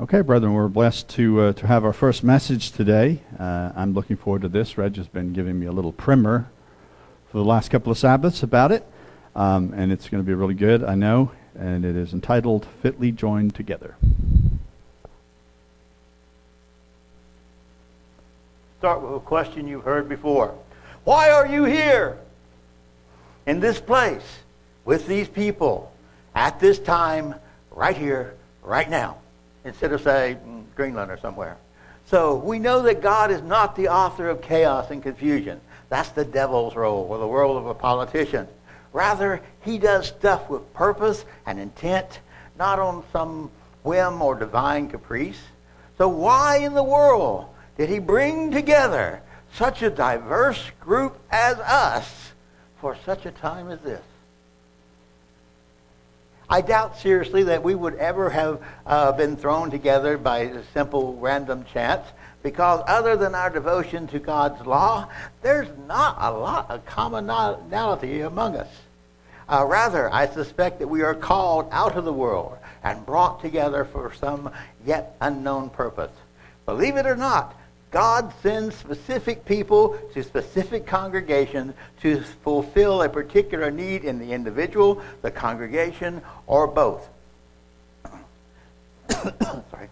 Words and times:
Okay, 0.00 0.20
brethren, 0.20 0.54
we're 0.54 0.68
blessed 0.68 1.08
to, 1.08 1.40
uh, 1.40 1.52
to 1.54 1.66
have 1.66 1.84
our 1.84 1.92
first 1.92 2.22
message 2.22 2.70
today. 2.70 3.20
Uh, 3.36 3.72
I'm 3.74 3.94
looking 3.94 4.16
forward 4.16 4.42
to 4.42 4.48
this. 4.48 4.78
Reg 4.78 4.94
has 4.94 5.08
been 5.08 5.32
giving 5.32 5.58
me 5.58 5.66
a 5.66 5.72
little 5.72 5.90
primer 5.90 6.48
for 7.32 7.38
the 7.38 7.44
last 7.44 7.68
couple 7.72 7.90
of 7.90 7.98
Sabbaths 7.98 8.44
about 8.44 8.70
it, 8.70 8.86
um, 9.34 9.74
and 9.74 9.90
it's 9.90 10.08
going 10.08 10.22
to 10.22 10.26
be 10.26 10.34
really 10.34 10.54
good, 10.54 10.84
I 10.84 10.94
know, 10.94 11.32
and 11.58 11.84
it 11.84 11.96
is 11.96 12.12
entitled 12.12 12.64
Fitly 12.80 13.10
Joined 13.10 13.56
Together. 13.56 13.96
Start 18.78 19.02
with 19.02 19.14
a 19.14 19.20
question 19.20 19.66
you've 19.66 19.82
heard 19.82 20.08
before 20.08 20.56
Why 21.02 21.30
are 21.30 21.48
you 21.48 21.64
here? 21.64 22.18
In 23.46 23.58
this 23.58 23.80
place, 23.80 24.22
with 24.84 25.08
these 25.08 25.26
people, 25.26 25.90
at 26.36 26.60
this 26.60 26.78
time, 26.78 27.34
right 27.72 27.96
here, 27.96 28.36
right 28.62 28.88
now 28.88 29.16
instead 29.68 29.92
of, 29.92 30.00
say, 30.00 30.36
Greenland 30.74 31.10
or 31.10 31.18
somewhere. 31.18 31.56
So 32.06 32.36
we 32.36 32.58
know 32.58 32.82
that 32.82 33.02
God 33.02 33.30
is 33.30 33.42
not 33.42 33.76
the 33.76 33.88
author 33.88 34.28
of 34.28 34.40
chaos 34.40 34.90
and 34.90 35.02
confusion. 35.02 35.60
That's 35.88 36.10
the 36.10 36.24
devil's 36.24 36.74
role, 36.74 37.06
or 37.08 37.18
the 37.18 37.26
role 37.26 37.56
of 37.56 37.66
a 37.66 37.74
politician. 37.74 38.48
Rather, 38.92 39.40
he 39.60 39.78
does 39.78 40.08
stuff 40.08 40.48
with 40.48 40.72
purpose 40.74 41.24
and 41.46 41.60
intent, 41.60 42.20
not 42.58 42.78
on 42.78 43.04
some 43.12 43.50
whim 43.82 44.20
or 44.22 44.34
divine 44.34 44.88
caprice. 44.88 45.40
So 45.98 46.08
why 46.08 46.58
in 46.58 46.74
the 46.74 46.82
world 46.82 47.48
did 47.76 47.88
he 47.90 47.98
bring 47.98 48.50
together 48.50 49.22
such 49.54 49.82
a 49.82 49.90
diverse 49.90 50.70
group 50.80 51.18
as 51.30 51.58
us 51.58 52.32
for 52.80 52.96
such 53.04 53.26
a 53.26 53.30
time 53.30 53.70
as 53.70 53.80
this? 53.80 54.02
I 56.50 56.62
doubt 56.62 56.98
seriously 56.98 57.42
that 57.44 57.62
we 57.62 57.74
would 57.74 57.94
ever 57.96 58.30
have 58.30 58.62
uh, 58.86 59.12
been 59.12 59.36
thrown 59.36 59.70
together 59.70 60.16
by 60.16 60.50
simple 60.72 61.16
random 61.16 61.64
chance 61.72 62.06
because 62.42 62.82
other 62.86 63.16
than 63.16 63.34
our 63.34 63.50
devotion 63.50 64.06
to 64.08 64.18
God's 64.18 64.64
law, 64.66 65.08
there's 65.42 65.68
not 65.86 66.16
a 66.18 66.30
lot 66.30 66.70
of 66.70 66.86
commonality 66.86 68.22
among 68.22 68.56
us. 68.56 68.68
Uh, 69.46 69.66
rather, 69.66 70.12
I 70.12 70.26
suspect 70.26 70.78
that 70.78 70.88
we 70.88 71.02
are 71.02 71.14
called 71.14 71.68
out 71.70 71.96
of 71.96 72.04
the 72.04 72.12
world 72.12 72.56
and 72.82 73.04
brought 73.04 73.42
together 73.42 73.84
for 73.84 74.14
some 74.14 74.50
yet 74.86 75.16
unknown 75.20 75.68
purpose. 75.68 76.12
Believe 76.64 76.96
it 76.96 77.06
or 77.06 77.16
not, 77.16 77.57
God 77.90 78.32
sends 78.42 78.76
specific 78.76 79.44
people 79.44 79.98
to 80.12 80.22
specific 80.22 80.86
congregations 80.86 81.72
to 82.02 82.20
fulfill 82.20 83.02
a 83.02 83.08
particular 83.08 83.70
need 83.70 84.04
in 84.04 84.18
the 84.18 84.32
individual, 84.32 85.02
the 85.22 85.30
congregation, 85.30 86.20
or 86.46 86.66
both. 86.66 87.08
Sorry. 89.10 89.88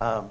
Um, 0.00 0.30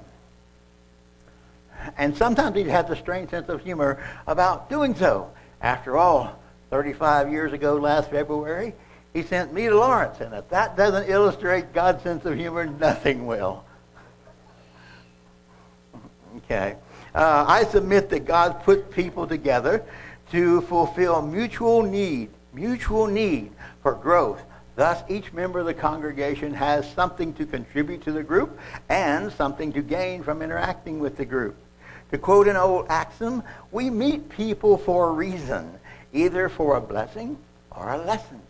and 1.96 2.16
sometimes 2.16 2.56
he 2.56 2.64
has 2.64 2.90
a 2.90 2.96
strange 2.96 3.30
sense 3.30 3.48
of 3.48 3.62
humor 3.62 4.02
about 4.26 4.68
doing 4.68 4.94
so. 4.94 5.30
After 5.62 5.96
all, 5.96 6.38
35 6.70 7.30
years 7.30 7.52
ago 7.52 7.74
last 7.76 8.10
February, 8.10 8.74
he 9.12 9.22
sent 9.22 9.52
me 9.52 9.68
to 9.68 9.74
Lawrence. 9.74 10.20
And 10.20 10.34
if 10.34 10.48
that 10.50 10.76
doesn't 10.76 11.08
illustrate 11.08 11.72
God's 11.72 12.02
sense 12.02 12.24
of 12.24 12.36
humor, 12.36 12.66
nothing 12.66 13.26
will. 13.26 13.64
Okay. 16.50 16.74
Uh, 17.14 17.44
I 17.46 17.62
submit 17.62 18.10
that 18.10 18.24
God 18.24 18.64
put 18.64 18.90
people 18.90 19.24
together 19.24 19.84
to 20.32 20.62
fulfill 20.62 21.22
mutual 21.22 21.80
need, 21.80 22.28
mutual 22.52 23.06
need 23.06 23.52
for 23.84 23.94
growth. 23.94 24.42
Thus, 24.74 25.00
each 25.08 25.32
member 25.32 25.60
of 25.60 25.66
the 25.66 25.74
congregation 25.74 26.52
has 26.54 26.92
something 26.92 27.32
to 27.34 27.46
contribute 27.46 28.02
to 28.02 28.10
the 28.10 28.24
group 28.24 28.58
and 28.88 29.30
something 29.30 29.72
to 29.74 29.80
gain 29.80 30.24
from 30.24 30.42
interacting 30.42 30.98
with 30.98 31.16
the 31.16 31.24
group. 31.24 31.54
To 32.10 32.18
quote 32.18 32.48
an 32.48 32.56
old 32.56 32.86
axiom, 32.88 33.44
we 33.70 33.88
meet 33.88 34.28
people 34.28 34.76
for 34.76 35.10
a 35.10 35.12
reason, 35.12 35.72
either 36.12 36.48
for 36.48 36.76
a 36.76 36.80
blessing 36.80 37.38
or 37.70 37.92
a 37.92 37.98
lesson. 37.98 38.40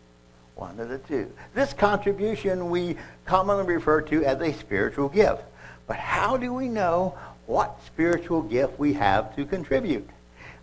One 0.54 0.80
of 0.80 0.88
the 0.88 0.98
two. 1.00 1.30
This 1.52 1.74
contribution 1.74 2.70
we 2.70 2.96
commonly 3.26 3.74
refer 3.74 4.00
to 4.00 4.24
as 4.24 4.40
a 4.40 4.54
spiritual 4.54 5.10
gift. 5.10 5.42
But 5.86 5.98
how 5.98 6.36
do 6.36 6.54
we 6.54 6.68
know 6.68 7.18
what 7.50 7.80
spiritual 7.84 8.42
gift 8.42 8.78
we 8.78 8.92
have 8.92 9.34
to 9.34 9.44
contribute. 9.44 10.08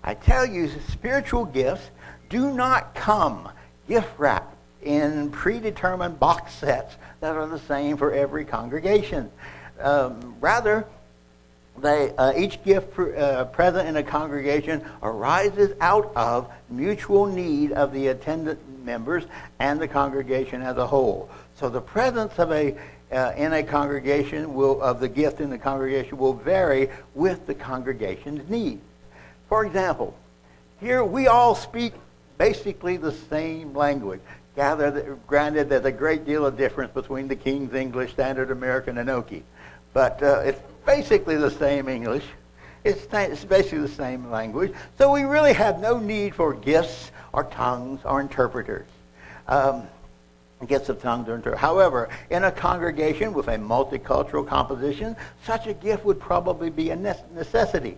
I 0.06 0.14
tell 0.14 0.46
you, 0.46 0.70
spiritual 0.90 1.44
gifts 1.44 1.90
do 2.30 2.54
not 2.54 2.96
come 2.96 3.50
gift 3.90 4.08
wrapped 4.18 4.56
in 4.82 5.30
predetermined 5.30 6.18
box 6.18 6.54
sets 6.54 6.96
that 7.20 7.36
are 7.36 7.46
the 7.46 7.60
same 7.60 7.98
for 7.98 8.14
every 8.14 8.46
congregation. 8.46 9.30
Um, 9.82 10.36
rather, 10.40 10.86
they, 11.78 12.14
uh, 12.16 12.32
each 12.38 12.64
gift 12.64 12.94
pr- 12.94 13.16
uh, 13.18 13.46
present 13.46 13.90
in 13.90 13.98
a 13.98 14.04
congregation 14.04 14.82
arises 15.04 15.76
out 15.82 16.14
of 16.16 16.50
mutual 16.70 17.26
need 17.26 17.74
of 17.74 17.92
the 17.92 18.08
attendant 18.08 18.60
members 18.86 19.26
and 19.60 19.78
the 19.78 19.90
congregation 19.90 20.62
as 20.62 20.78
a 20.78 20.88
whole. 20.88 21.30
So 21.56 21.68
the 21.68 21.82
presence 21.82 22.40
of 22.40 22.52
a 22.54 22.78
uh, 23.12 23.34
in 23.38 23.54
a 23.54 23.64
congregation 23.64 24.54
will, 24.54 24.82
of 24.82 25.00
the 25.00 25.08
gift 25.08 25.40
in 25.40 25.50
the 25.50 25.58
congregation 25.58 26.18
will 26.18 26.34
vary 26.34 26.90
with 27.16 27.46
the 27.48 27.56
congregation's 27.56 28.50
needs. 28.50 28.82
For 29.50 29.66
example, 29.66 30.16
here 30.80 31.04
we 31.04 31.28
all 31.28 31.56
speak 31.56 31.94
basically 32.38 32.98
the 32.98 33.14
same 33.14 33.74
language. 33.74 34.20
That, 34.56 35.28
granted, 35.28 35.70
there's 35.70 35.86
a 35.86 35.92
great 35.92 36.26
deal 36.26 36.46
of 36.46 36.58
difference 36.58 36.92
between 36.92 37.28
the 37.28 37.36
King's 37.36 37.74
English, 37.74 38.14
Standard 38.14 38.52
American, 38.52 38.98
and 38.98 39.08
Okie, 39.08 39.44
but 39.94 40.22
uh, 40.22 40.42
it's 40.44 40.60
basically 40.86 41.38
the 41.38 41.52
same 41.52 41.88
English. 41.88 42.24
It's, 42.84 43.08
it's 43.12 43.46
basically 43.46 43.80
the 43.80 43.88
same 43.88 44.32
language. 44.32 44.74
So 44.98 45.12
we 45.12 45.24
really 45.24 45.54
have 45.54 45.80
no 45.80 46.00
need 46.00 46.34
for 46.34 46.54
gifts 46.54 47.12
or 47.34 47.44
tongues 47.44 48.02
or 48.04 48.22
interpreters. 48.22 48.88
Um, 49.48 49.88
gifts 50.66 50.90
of 50.90 51.02
tongues 51.02 51.30
or 51.30 51.36
interpreters. 51.36 51.60
However, 51.60 52.10
in 52.30 52.44
a 52.44 52.52
congregation 52.52 53.34
with 53.34 53.48
a 53.48 53.58
multicultural 53.58 54.48
composition, 54.48 55.16
such 55.44 55.68
a 55.68 55.74
gift 55.74 56.04
would 56.04 56.20
probably 56.20 56.70
be 56.70 56.90
a 56.90 56.96
necessity, 56.96 57.98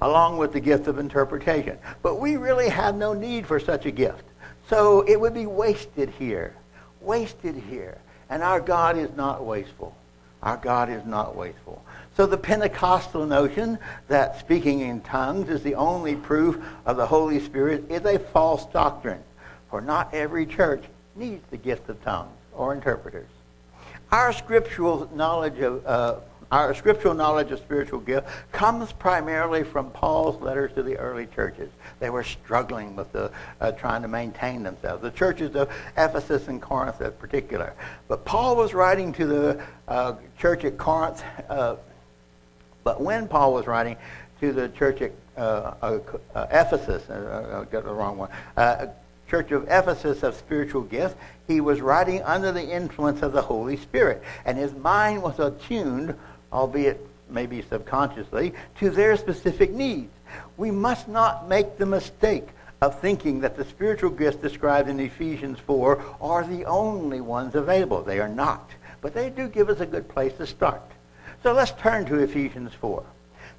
along 0.00 0.38
with 0.38 0.52
the 0.52 0.60
gift 0.60 0.86
of 0.86 0.98
interpretation. 0.98 1.76
But 2.02 2.20
we 2.20 2.36
really 2.36 2.68
have 2.68 2.94
no 2.94 3.12
need 3.14 3.46
for 3.46 3.58
such 3.58 3.84
a 3.84 3.90
gift. 3.90 4.22
So 4.68 5.00
it 5.02 5.20
would 5.20 5.34
be 5.34 5.46
wasted 5.46 6.10
here. 6.10 6.54
Wasted 7.00 7.56
here. 7.56 7.98
And 8.30 8.42
our 8.42 8.60
God 8.60 8.96
is 8.96 9.10
not 9.16 9.44
wasteful. 9.44 9.96
Our 10.42 10.56
God 10.56 10.88
is 10.88 11.04
not 11.04 11.34
wasteful. 11.34 11.82
So 12.16 12.26
the 12.26 12.36
Pentecostal 12.36 13.26
notion 13.26 13.78
that 14.06 14.38
speaking 14.38 14.80
in 14.80 15.00
tongues 15.00 15.48
is 15.48 15.62
the 15.62 15.74
only 15.74 16.14
proof 16.14 16.62
of 16.86 16.96
the 16.96 17.06
Holy 17.06 17.40
Spirit 17.40 17.90
is 17.90 18.04
a 18.04 18.18
false 18.18 18.66
doctrine. 18.66 19.22
For 19.70 19.80
not 19.80 20.14
every 20.14 20.46
church 20.46 20.84
needs 21.18 21.44
the 21.50 21.56
gift 21.56 21.88
of 21.88 22.02
tongues 22.04 22.30
or 22.54 22.72
interpreters. 22.72 23.28
Our 24.10 24.32
scriptural 24.32 25.10
knowledge 25.14 25.58
of 25.58 25.86
uh, 25.86 26.16
our 26.50 26.74
scriptural 26.74 27.12
knowledge 27.12 27.50
of 27.50 27.58
spiritual 27.58 28.00
gift 28.00 28.26
comes 28.52 28.90
primarily 28.92 29.64
from 29.64 29.90
Paul's 29.90 30.40
letters 30.40 30.72
to 30.76 30.82
the 30.82 30.96
early 30.96 31.26
churches. 31.26 31.70
They 32.00 32.08
were 32.08 32.24
struggling 32.24 32.96
with 32.96 33.12
the, 33.12 33.30
uh, 33.60 33.72
trying 33.72 34.00
to 34.00 34.08
maintain 34.08 34.62
themselves. 34.62 35.02
The 35.02 35.10
churches 35.10 35.54
of 35.56 35.70
Ephesus 35.98 36.48
and 36.48 36.62
Corinth 36.62 37.02
in 37.02 37.12
particular. 37.12 37.74
But 38.08 38.24
Paul 38.24 38.56
was 38.56 38.72
writing 38.72 39.12
to 39.14 39.26
the 39.26 39.62
uh, 39.88 40.14
church 40.38 40.64
at 40.64 40.78
Corinth. 40.78 41.22
Uh, 41.50 41.76
but 42.82 43.02
when 43.02 43.28
Paul 43.28 43.52
was 43.52 43.66
writing 43.66 43.98
to 44.40 44.52
the 44.54 44.70
church 44.70 45.02
at 45.02 45.12
uh, 45.36 45.74
uh, 45.82 46.46
Ephesus, 46.50 47.10
I 47.10 47.66
got 47.70 47.84
the 47.84 47.92
wrong 47.92 48.16
one 48.16 48.30
church 49.28 49.52
of 49.52 49.64
Ephesus 49.64 50.22
of 50.22 50.34
spiritual 50.34 50.82
gifts, 50.82 51.14
he 51.46 51.60
was 51.60 51.80
writing 51.80 52.22
under 52.22 52.52
the 52.52 52.68
influence 52.68 53.22
of 53.22 53.32
the 53.32 53.42
Holy 53.42 53.76
Spirit. 53.76 54.22
And 54.44 54.58
his 54.58 54.72
mind 54.74 55.22
was 55.22 55.38
attuned, 55.38 56.14
albeit 56.52 57.06
maybe 57.30 57.62
subconsciously, 57.62 58.54
to 58.78 58.90
their 58.90 59.16
specific 59.16 59.72
needs. 59.72 60.12
We 60.56 60.70
must 60.70 61.08
not 61.08 61.48
make 61.48 61.78
the 61.78 61.86
mistake 61.86 62.48
of 62.80 63.00
thinking 63.00 63.40
that 63.40 63.56
the 63.56 63.64
spiritual 63.64 64.10
gifts 64.10 64.36
described 64.36 64.88
in 64.88 65.00
Ephesians 65.00 65.58
4 65.60 66.02
are 66.20 66.44
the 66.44 66.64
only 66.64 67.20
ones 67.20 67.54
available. 67.54 68.02
They 68.02 68.20
are 68.20 68.28
not. 68.28 68.70
But 69.00 69.14
they 69.14 69.30
do 69.30 69.48
give 69.48 69.68
us 69.68 69.80
a 69.80 69.86
good 69.86 70.08
place 70.08 70.32
to 70.34 70.46
start. 70.46 70.82
So 71.42 71.52
let's 71.52 71.72
turn 71.72 72.04
to 72.06 72.18
Ephesians 72.18 72.72
4. 72.74 73.04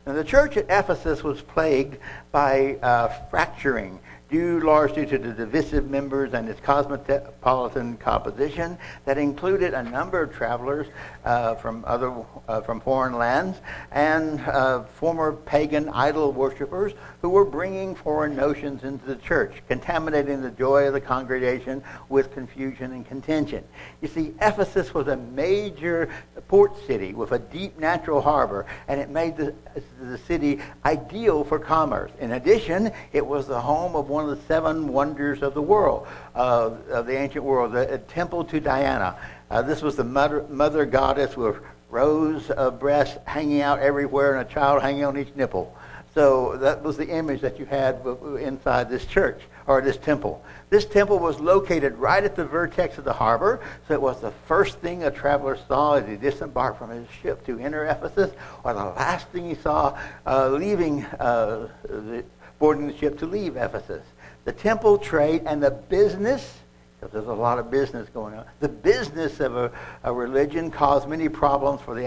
Now, 0.05 0.13
the 0.13 0.23
church 0.23 0.57
at 0.57 0.65
Ephesus 0.69 1.23
was 1.23 1.41
plagued 1.41 1.97
by 2.31 2.75
uh, 2.81 3.09
fracturing 3.29 3.99
due 4.29 4.59
largely 4.59 5.05
to 5.05 5.17
the 5.17 5.33
divisive 5.33 5.89
members 5.89 6.33
and 6.33 6.47
its 6.47 6.59
cosmopolitan 6.61 7.97
composition 7.97 8.77
that 9.05 9.17
included 9.17 9.73
a 9.73 9.83
number 9.83 10.21
of 10.21 10.33
travelers 10.33 10.87
uh, 11.25 11.55
from 11.55 11.83
other 11.87 12.13
uh, 12.47 12.61
from 12.61 12.79
foreign 12.79 13.13
lands 13.13 13.59
and 13.91 14.39
uh, 14.41 14.83
former 14.83 15.33
pagan 15.33 15.89
idol 15.89 16.31
worshippers 16.31 16.93
who 17.21 17.29
were 17.29 17.45
bringing 17.45 17.95
foreign 17.95 18.35
notions 18.35 18.83
into 18.83 19.05
the 19.05 19.15
church, 19.15 19.61
contaminating 19.67 20.41
the 20.41 20.51
joy 20.51 20.87
of 20.87 20.93
the 20.93 21.01
congregation 21.01 21.83
with 22.07 22.33
confusion 22.33 22.93
and 22.93 23.05
contention. 23.05 23.63
You 24.01 24.07
see, 24.07 24.33
Ephesus 24.41 24.93
was 24.93 25.07
a 25.07 25.17
major 25.17 26.09
port 26.47 26.73
city 26.87 27.13
with 27.13 27.33
a 27.33 27.39
deep 27.39 27.77
natural 27.77 28.21
harbor, 28.21 28.65
and 28.87 29.01
it 29.01 29.09
made 29.09 29.35
the, 29.35 29.53
the 30.01 30.17
city 30.19 30.59
ideal 30.85 31.43
for 31.43 31.59
commerce. 31.59 32.11
In 32.19 32.31
addition, 32.31 32.91
it 33.11 33.25
was 33.25 33.47
the 33.47 33.59
home 33.59 33.95
of 33.95 34.09
one 34.09 34.29
of 34.29 34.37
the 34.37 34.45
seven 34.45 34.87
wonders 34.87 35.41
of 35.41 35.53
the 35.53 35.61
world, 35.61 36.07
uh, 36.35 36.71
of 36.89 37.05
the 37.05 37.17
ancient 37.17 37.43
world, 37.43 37.73
the 37.73 37.97
temple 38.07 38.45
to 38.45 38.61
Diana. 38.61 39.17
Uh, 39.51 39.61
this 39.61 39.81
was 39.81 39.95
the 39.95 40.03
mother, 40.03 40.45
mother 40.49 40.85
goddess 40.85 41.35
with 41.35 41.57
rows 41.89 42.49
of 42.51 42.79
breasts 42.79 43.17
hanging 43.25 43.61
out 43.61 43.79
everywhere 43.79 44.37
and 44.37 44.47
a 44.47 44.53
child 44.53 44.81
hanging 44.81 45.03
on 45.03 45.17
each 45.17 45.35
nipple. 45.35 45.75
So 46.19 46.57
that 46.57 46.83
was 46.83 46.97
the 46.97 47.07
image 47.07 47.39
that 47.39 47.57
you 47.57 47.65
had 47.65 48.05
inside 48.41 48.89
this 48.89 49.05
church 49.05 49.41
or 49.67 49.79
this 49.79 49.95
temple. 49.95 50.43
This 50.69 50.83
temple 50.83 51.17
was 51.17 51.39
located 51.39 51.95
right 51.95 52.21
at 52.21 52.35
the 52.35 52.43
vertex 52.43 52.97
of 52.97 53.05
the 53.05 53.13
harbor, 53.13 53.61
so 53.87 53.93
it 53.93 54.01
was 54.01 54.19
the 54.19 54.31
first 54.45 54.79
thing 54.79 55.05
a 55.05 55.11
traveler 55.11 55.57
saw 55.69 55.93
as 55.93 56.05
he 56.09 56.17
disembarked 56.17 56.77
from 56.77 56.89
his 56.89 57.07
ship 57.21 57.45
to 57.45 57.57
enter 57.57 57.85
Ephesus, 57.85 58.33
or 58.65 58.73
the 58.73 58.83
last 58.83 59.29
thing 59.29 59.47
he 59.47 59.55
saw 59.55 59.97
uh, 60.27 60.49
leaving, 60.49 61.05
uh, 61.21 61.69
the, 61.83 62.25
boarding 62.59 62.87
the 62.87 62.97
ship 62.97 63.17
to 63.19 63.25
leave 63.25 63.55
Ephesus. 63.55 64.03
The 64.43 64.51
temple 64.51 64.97
trade 64.97 65.43
and 65.45 65.63
the 65.63 65.71
business 65.71 66.57
because 66.99 67.13
there's 67.13 67.27
a 67.27 67.33
lot 67.33 67.59
of 67.59 67.71
business 67.71 68.09
going 68.09 68.33
on. 68.33 68.43
The 68.59 68.67
business 68.67 69.39
of 69.39 69.55
a, 69.55 69.71
a 70.03 70.11
religion 70.11 70.69
caused 70.69 71.07
many 71.07 71.29
problems 71.29 71.79
for 71.79 71.95
the 71.95 72.03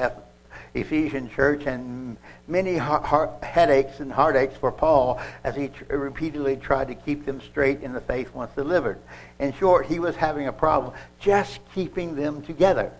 Ephesian 0.74 1.28
church 1.28 1.66
and 1.66 2.16
many 2.48 2.74
headaches 2.74 4.00
and 4.00 4.10
heartaches 4.10 4.56
for 4.56 4.72
Paul 4.72 5.20
as 5.44 5.54
he 5.54 5.68
tr- 5.68 5.96
repeatedly 5.96 6.56
tried 6.56 6.88
to 6.88 6.94
keep 6.94 7.26
them 7.26 7.40
straight 7.40 7.82
in 7.82 7.92
the 7.92 8.00
faith 8.00 8.32
once 8.34 8.52
delivered. 8.54 8.98
In 9.38 9.52
short, 9.52 9.86
he 9.86 9.98
was 9.98 10.16
having 10.16 10.48
a 10.48 10.52
problem 10.52 10.94
just 11.20 11.60
keeping 11.74 12.14
them 12.14 12.42
together. 12.42 12.90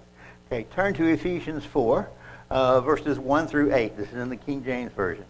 Okay, 0.47 0.65
turn 0.75 0.93
to 0.95 1.07
Ephesians 1.07 1.65
4, 1.65 2.11
uh, 2.51 2.81
verses 2.83 3.19
1 3.19 3.47
through 3.47 3.75
8. 3.75 3.97
This 3.97 4.09
is 4.09 4.17
in 4.17 4.29
the 4.29 4.37
King 4.37 4.63
James 4.63 4.93
Version. 4.93 5.25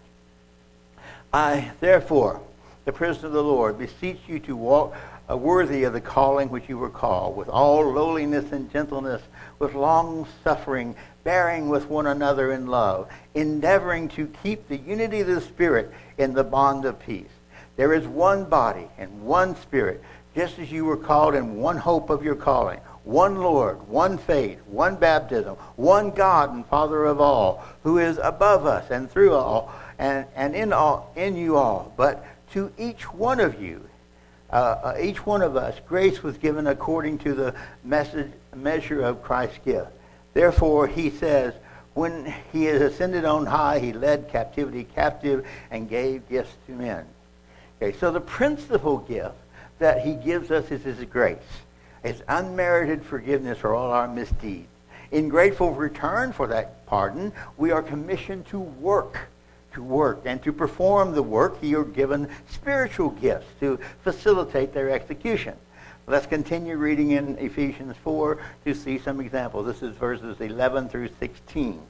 I, 1.32 1.70
therefore, 1.80 2.42
the 2.84 2.92
prisoner 2.92 3.28
of 3.28 3.34
the 3.34 3.42
Lord, 3.42 3.78
beseech 3.78 4.18
you 4.26 4.40
to 4.40 4.56
walk 4.56 4.96
worthy 5.36 5.84
of 5.84 5.92
the 5.92 6.00
calling 6.00 6.48
which 6.50 6.68
you 6.68 6.78
were 6.78 6.90
called, 6.90 7.36
with 7.36 7.48
all 7.48 7.90
lowliness 7.90 8.52
and 8.52 8.72
gentleness, 8.72 9.22
with 9.58 9.74
long 9.74 10.26
suffering, 10.42 10.94
bearing 11.24 11.68
with 11.68 11.86
one 11.88 12.06
another 12.06 12.52
in 12.52 12.66
love, 12.66 13.08
endeavoring 13.34 14.08
to 14.08 14.26
keep 14.42 14.68
the 14.68 14.76
unity 14.76 15.20
of 15.20 15.26
the 15.26 15.40
Spirit 15.40 15.92
in 16.18 16.32
the 16.32 16.44
bond 16.44 16.84
of 16.84 16.98
peace. 16.98 17.30
There 17.76 17.94
is 17.94 18.06
one 18.06 18.44
body 18.44 18.88
and 18.98 19.22
one 19.22 19.56
Spirit, 19.56 20.02
just 20.34 20.58
as 20.58 20.70
you 20.72 20.84
were 20.84 20.96
called 20.96 21.34
in 21.34 21.56
one 21.56 21.76
hope 21.76 22.10
of 22.10 22.24
your 22.24 22.34
calling, 22.34 22.80
one 23.04 23.36
Lord, 23.36 23.86
one 23.88 24.18
faith, 24.18 24.58
one 24.66 24.96
baptism, 24.96 25.56
one 25.76 26.10
God 26.10 26.52
and 26.52 26.66
Father 26.66 27.04
of 27.04 27.20
all, 27.20 27.64
who 27.82 27.98
is 27.98 28.18
above 28.22 28.66
us 28.66 28.90
and 28.90 29.10
through 29.10 29.34
all, 29.34 29.72
and, 29.98 30.26
and 30.34 30.54
in 30.54 30.72
all 30.72 31.12
in 31.16 31.36
you 31.36 31.56
all. 31.56 31.92
But 31.96 32.24
to 32.52 32.72
each 32.78 33.12
one 33.12 33.40
of 33.40 33.60
you, 33.60 33.88
uh, 34.52 34.56
uh, 34.56 34.96
each 35.00 35.24
one 35.24 35.42
of 35.42 35.56
us, 35.56 35.74
grace 35.88 36.22
was 36.22 36.36
given 36.36 36.66
according 36.66 37.18
to 37.18 37.32
the 37.32 37.54
message, 37.84 38.30
measure 38.54 39.00
of 39.00 39.22
Christ's 39.22 39.58
gift. 39.64 39.88
Therefore, 40.34 40.86
he 40.86 41.10
says, 41.10 41.54
when 41.94 42.32
he 42.52 42.66
is 42.66 42.82
ascended 42.82 43.24
on 43.24 43.46
high, 43.46 43.78
he 43.78 43.92
led 43.92 44.28
captivity 44.28 44.84
captive 44.84 45.46
and 45.70 45.88
gave 45.88 46.28
gifts 46.28 46.54
to 46.66 46.72
men. 46.72 47.06
Okay, 47.80 47.96
so 47.98 48.10
the 48.10 48.20
principal 48.20 48.98
gift 48.98 49.34
that 49.78 50.04
he 50.04 50.14
gives 50.14 50.50
us 50.50 50.70
is 50.70 50.82
his 50.82 51.02
grace. 51.04 51.38
It's 52.04 52.22
unmerited 52.28 53.04
forgiveness 53.04 53.58
for 53.58 53.74
all 53.74 53.90
our 53.90 54.08
misdeeds. 54.08 54.68
In 55.10 55.28
grateful 55.28 55.72
return 55.72 56.32
for 56.32 56.46
that 56.48 56.86
pardon, 56.86 57.32
we 57.56 57.70
are 57.70 57.82
commissioned 57.82 58.46
to 58.46 58.58
work 58.58 59.18
to 59.74 59.82
work 59.82 60.22
and 60.24 60.42
to 60.42 60.52
perform 60.52 61.12
the 61.12 61.22
work, 61.22 61.62
are 61.62 61.84
given 61.84 62.28
spiritual 62.48 63.10
gifts 63.10 63.46
to 63.60 63.78
facilitate 64.02 64.72
their 64.72 64.90
execution. 64.90 65.56
Let's 66.06 66.26
continue 66.26 66.76
reading 66.76 67.12
in 67.12 67.38
Ephesians 67.38 67.96
4 68.02 68.38
to 68.64 68.74
see 68.74 68.98
some 68.98 69.20
examples. 69.20 69.66
This 69.66 69.82
is 69.82 69.96
verses 69.96 70.40
11 70.40 70.88
through 70.88 71.10
16. 71.20 71.80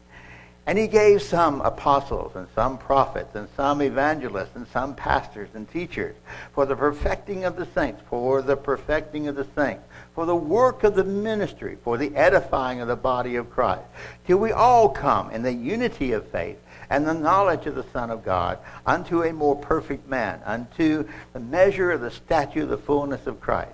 And 0.65 0.79
he 0.79 0.87
gave 0.87 1.23
some 1.23 1.61
apostles 1.63 2.37
and 2.37 2.47
some 2.55 2.79
prophets 2.79 3.35
and 3.35 3.49
some 3.57 3.83
evangelists 3.83 4.55
and 4.55 4.67
some 4.69 4.95
pastors 4.95 5.49
and 5.55 5.69
teachers 5.69 6.15
for 6.53 6.67
the 6.67 6.77
perfecting 6.77 7.45
of 7.45 7.57
the 7.57 7.67
saints, 7.75 8.01
for 8.09 8.43
the 8.43 8.57
perfecting 8.57 9.27
of 9.27 9.35
the 9.35 9.47
saints, 9.57 9.83
for 10.15 10.25
the 10.25 10.37
work 10.37 10.85
of 10.85 10.95
the 10.95 11.03
ministry, 11.03 11.79
for 11.83 11.99
the 11.99 12.15
edifying 12.15 12.81
of 12.81 12.87
the 12.87 12.95
body 12.95 13.35
of 13.35 13.51
Christ, 13.51 13.83
till 14.25 14.39
we 14.39 14.53
all 14.53 14.89
come 14.89 15.31
in 15.31 15.43
the 15.43 15.53
unity 15.53 16.13
of 16.13 16.29
faith 16.29 16.59
and 16.93 17.07
the 17.07 17.15
knowledge 17.15 17.65
of 17.65 17.75
the 17.75 17.87
Son 17.91 18.11
of 18.11 18.23
God 18.23 18.59
unto 18.85 19.23
a 19.23 19.33
more 19.33 19.57
perfect 19.57 20.07
man, 20.07 20.43
unto 20.45 21.09
the 21.33 21.41
measure 21.41 21.91
of 21.91 22.03
the 22.03 22.11
stature 22.11 22.65
of 22.65 22.69
the 22.69 22.77
fullness 22.77 23.27
of 23.27 23.41
Christ 23.41 23.73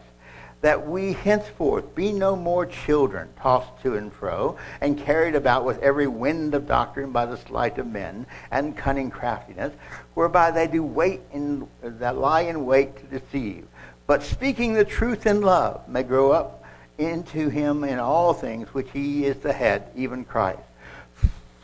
that 0.60 0.88
we 0.88 1.12
henceforth 1.12 1.94
be 1.94 2.12
no 2.12 2.34
more 2.34 2.66
children, 2.66 3.28
tossed 3.40 3.80
to 3.82 3.96
and 3.96 4.12
fro, 4.12 4.56
and 4.80 4.98
carried 4.98 5.36
about 5.36 5.64
with 5.64 5.80
every 5.80 6.08
wind 6.08 6.52
of 6.54 6.66
doctrine 6.66 7.12
by 7.12 7.24
the 7.24 7.36
sleight 7.36 7.78
of 7.78 7.86
men 7.86 8.26
and 8.50 8.76
cunning 8.76 9.10
craftiness, 9.10 9.72
whereby 10.14 10.50
they 10.50 10.66
do 10.66 10.82
wait 10.82 11.20
in 11.32 11.66
that 11.80 12.18
lie 12.18 12.40
in 12.40 12.66
wait 12.66 12.96
to 12.96 13.20
deceive. 13.20 13.66
But 14.08 14.24
speaking 14.24 14.74
the 14.74 14.84
truth 14.84 15.26
in 15.26 15.42
love 15.42 15.88
may 15.88 16.02
grow 16.02 16.32
up 16.32 16.64
into 16.98 17.48
him 17.48 17.84
in 17.84 18.00
all 18.00 18.34
things 18.34 18.74
which 18.74 18.90
he 18.90 19.26
is 19.26 19.36
the 19.36 19.52
head, 19.52 19.90
even 19.94 20.24
Christ 20.24 20.67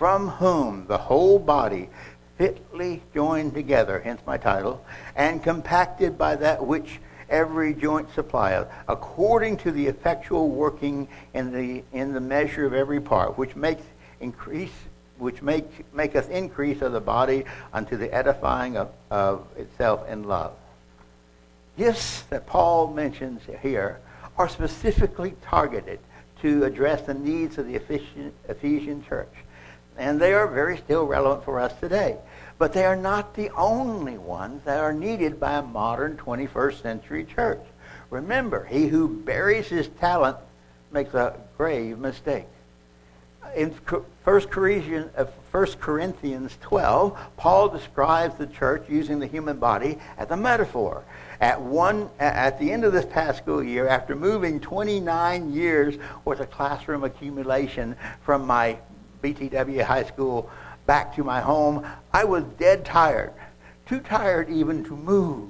from 0.04 0.28
whom 0.28 0.86
the 0.86 0.98
whole 0.98 1.38
body 1.38 1.88
fitly 2.36 3.02
joined 3.14 3.54
together, 3.54 4.00
hence 4.00 4.20
my 4.26 4.36
title, 4.36 4.84
and 5.16 5.42
compacted 5.42 6.18
by 6.18 6.36
that 6.36 6.62
which 6.62 7.00
every 7.30 7.72
joint 7.72 8.06
supplieth, 8.14 8.68
according 8.86 9.56
to 9.56 9.72
the 9.72 9.86
effectual 9.86 10.50
working 10.50 11.08
in 11.32 11.50
the 11.50 11.82
in 11.94 12.12
the 12.12 12.20
measure 12.20 12.66
of 12.66 12.74
every 12.74 13.00
part, 13.00 13.38
which 13.38 13.56
makes 13.56 13.82
increase 14.20 14.74
which 15.16 15.40
make 15.40 15.90
maketh 15.94 16.28
increase 16.28 16.82
of 16.82 16.92
the 16.92 17.00
body 17.00 17.42
unto 17.72 17.96
the 17.96 18.12
edifying 18.12 18.76
of, 18.76 18.90
of 19.10 19.46
itself 19.56 20.06
in 20.06 20.24
love. 20.24 20.52
Gifts 21.78 22.24
that 22.28 22.46
Paul 22.46 22.92
mentions 22.92 23.40
here 23.62 24.00
are 24.36 24.50
specifically 24.50 25.34
targeted 25.40 25.98
to 26.42 26.64
address 26.64 27.06
the 27.06 27.14
needs 27.14 27.56
of 27.56 27.66
the 27.66 27.76
Ephesian, 27.76 28.34
Ephesian 28.50 29.02
church 29.02 29.34
and 29.96 30.20
they 30.20 30.32
are 30.32 30.46
very 30.46 30.79
still 30.79 31.05
relevant 31.05 31.44
for 31.44 31.60
us 31.60 31.72
today. 31.81 32.17
But 32.58 32.72
they 32.72 32.84
are 32.84 32.96
not 32.96 33.34
the 33.34 33.51
only 33.51 34.19
ones 34.19 34.63
that 34.65 34.81
are 34.81 34.93
needed 34.93 35.41
by 35.41 35.55
a 35.55 35.63
modern 35.63 36.17
21st 36.17 36.82
century 36.82 37.24
church. 37.24 37.63
Remember, 38.10 38.65
he 38.65 38.86
who 38.86 39.08
buries 39.08 39.69
his 39.69 39.89
talent 40.01 40.36
makes 40.93 41.15
a 41.15 41.36
grave 41.56 41.98
mistake. 41.98 42.46
In 43.56 43.70
1 44.24 44.41
Corinthians, 44.48 45.10
uh, 45.17 45.27
1 45.51 45.67
Corinthians 45.81 46.56
12, 46.63 47.19
Paul 47.36 47.69
describes 47.69 48.36
the 48.36 48.46
church 48.46 48.84
using 48.89 49.19
the 49.19 49.27
human 49.27 49.58
body 49.58 49.98
as 50.17 50.31
a 50.31 50.36
metaphor. 50.36 51.05
At, 51.41 51.60
one, 51.60 52.08
at 52.19 52.58
the 52.58 52.72
end 52.72 52.84
of 52.84 52.93
this 52.93 53.05
past 53.05 53.39
school 53.39 53.63
year, 53.63 53.86
after 53.86 54.17
moving 54.17 54.60
29 54.60 55.53
years 55.53 55.96
worth 56.24 56.41
of 56.41 56.51
classroom 56.51 57.05
accumulation 57.05 57.96
from 58.24 58.46
my 58.46 58.79
BTW 59.24 59.82
High 59.82 60.04
School 60.04 60.50
back 60.84 61.16
to 61.16 61.24
my 61.24 61.40
home, 61.40 61.86
I 62.12 62.24
was 62.24 62.44
dead 62.58 62.84
tired, 62.84 63.32
too 63.86 64.00
tired 64.00 64.50
even 64.50 64.84
to 64.84 64.96
move. 64.96 65.48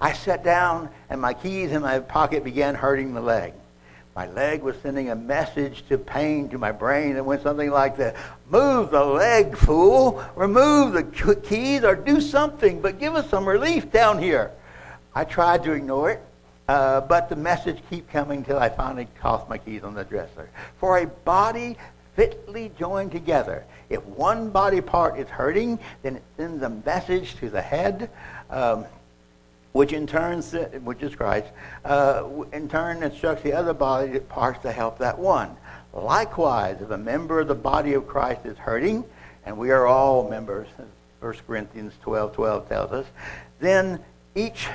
I 0.00 0.12
sat 0.12 0.42
down 0.42 0.88
and 1.08 1.20
my 1.20 1.32
keys 1.32 1.70
in 1.70 1.82
my 1.82 2.00
pocket 2.00 2.42
began 2.42 2.74
hurting 2.74 3.14
the 3.14 3.20
leg. 3.20 3.52
My 4.16 4.26
leg 4.26 4.62
was 4.62 4.76
sending 4.82 5.08
a 5.10 5.14
message 5.14 5.84
to 5.88 5.96
pain 5.96 6.48
to 6.50 6.58
my 6.58 6.72
brain 6.72 7.14
that 7.14 7.24
went 7.24 7.42
something 7.42 7.70
like 7.70 7.96
that 7.98 8.16
Move 8.50 8.90
the 8.90 9.04
leg, 9.04 9.56
fool. 9.56 10.22
Remove 10.34 10.92
the 10.92 11.04
keys 11.42 11.84
or 11.84 11.94
do 11.94 12.20
something, 12.20 12.82
but 12.82 12.98
give 12.98 13.14
us 13.14 13.30
some 13.30 13.48
relief 13.48 13.90
down 13.92 14.18
here. 14.18 14.50
I 15.14 15.24
tried 15.24 15.62
to 15.64 15.72
ignore 15.72 16.10
it, 16.10 16.22
uh, 16.68 17.02
but 17.02 17.28
the 17.28 17.36
message 17.36 17.78
kept 17.88 18.10
coming 18.10 18.38
until 18.38 18.58
I 18.58 18.68
finally 18.68 19.06
tossed 19.20 19.48
my 19.48 19.58
keys 19.58 19.84
on 19.84 19.94
the 19.94 20.04
dresser. 20.04 20.50
For 20.78 20.98
a 20.98 21.06
body 21.06 21.78
fitly 22.14 22.70
joined 22.78 23.12
together. 23.12 23.64
If 23.88 24.04
one 24.04 24.50
body 24.50 24.80
part 24.80 25.18
is 25.18 25.28
hurting, 25.28 25.78
then 26.02 26.16
it 26.16 26.22
sends 26.36 26.62
a 26.62 26.70
message 26.70 27.36
to 27.36 27.50
the 27.50 27.62
head. 27.62 28.10
Um, 28.50 28.86
which 29.72 29.92
in 29.92 30.06
turn, 30.06 30.42
which 30.84 31.02
is 31.02 31.14
Christ, 31.14 31.48
uh, 31.84 32.28
in 32.52 32.68
turn 32.68 33.02
instructs 33.02 33.42
the 33.42 33.54
other 33.54 33.72
body 33.72 34.20
parts 34.20 34.60
to 34.62 34.72
help 34.72 34.98
that 34.98 35.18
one. 35.18 35.56
Likewise, 35.94 36.80
if 36.80 36.90
a 36.90 36.98
member 36.98 37.40
of 37.40 37.48
the 37.48 37.54
body 37.54 37.94
of 37.94 38.06
Christ 38.06 38.44
is 38.44 38.56
hurting, 38.58 39.04
and 39.44 39.56
we 39.56 39.70
are 39.70 39.86
all 39.86 40.28
members, 40.28 40.68
1 41.20 41.34
Corinthians 41.46 41.94
12, 42.02 42.34
12 42.34 42.68
tells 42.68 42.92
us, 42.92 43.06
then 43.60 44.02
each 44.34 44.68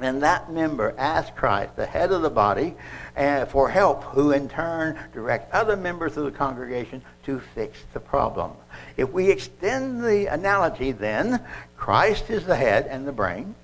and 0.00 0.22
that 0.22 0.52
member 0.52 0.94
asks 0.96 1.36
Christ, 1.36 1.76
the 1.76 1.86
head 1.86 2.12
of 2.12 2.22
the 2.22 2.30
body, 2.30 2.74
uh, 3.16 3.46
for 3.46 3.68
help, 3.68 4.04
who 4.04 4.30
in 4.30 4.48
turn 4.48 4.98
directs 5.12 5.48
other 5.52 5.76
members 5.76 6.16
of 6.16 6.24
the 6.24 6.30
congregation 6.30 7.02
to 7.24 7.40
fix 7.54 7.78
the 7.92 8.00
problem. 8.00 8.52
If 8.96 9.10
we 9.10 9.30
extend 9.30 10.04
the 10.04 10.26
analogy, 10.26 10.92
then 10.92 11.44
Christ 11.76 12.30
is 12.30 12.44
the 12.44 12.56
head 12.56 12.86
and 12.88 13.06
the 13.06 13.12
brain. 13.12 13.54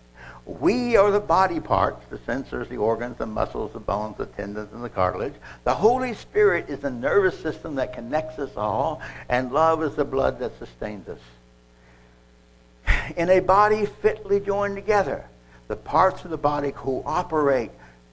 We 0.46 0.96
are 0.96 1.10
the 1.10 1.20
body 1.20 1.58
parts, 1.58 2.04
the 2.10 2.18
sensors, 2.18 2.68
the 2.68 2.76
organs, 2.76 3.16
the 3.16 3.26
muscles, 3.26 3.72
the 3.72 3.80
bones, 3.80 4.18
the 4.18 4.26
tendons, 4.26 4.72
and 4.74 4.84
the 4.84 4.90
cartilage. 4.90 5.32
The 5.64 5.74
Holy 5.74 6.12
Spirit 6.12 6.68
is 6.68 6.80
the 6.80 6.90
nervous 6.90 7.38
system 7.38 7.76
that 7.76 7.94
connects 7.94 8.38
us 8.38 8.50
all, 8.56 9.00
and 9.30 9.52
love 9.52 9.82
is 9.82 9.94
the 9.94 10.04
blood 10.04 10.38
that 10.40 10.58
sustains 10.58 11.08
us. 11.08 11.20
In 13.16 13.30
a 13.30 13.40
body 13.40 13.86
fitly 13.86 14.38
joined 14.38 14.76
together, 14.76 15.24
the 15.68 15.76
parts 15.76 16.24
of 16.24 16.30
the 16.30 16.36
body 16.36 16.72
cooperate 16.72 17.70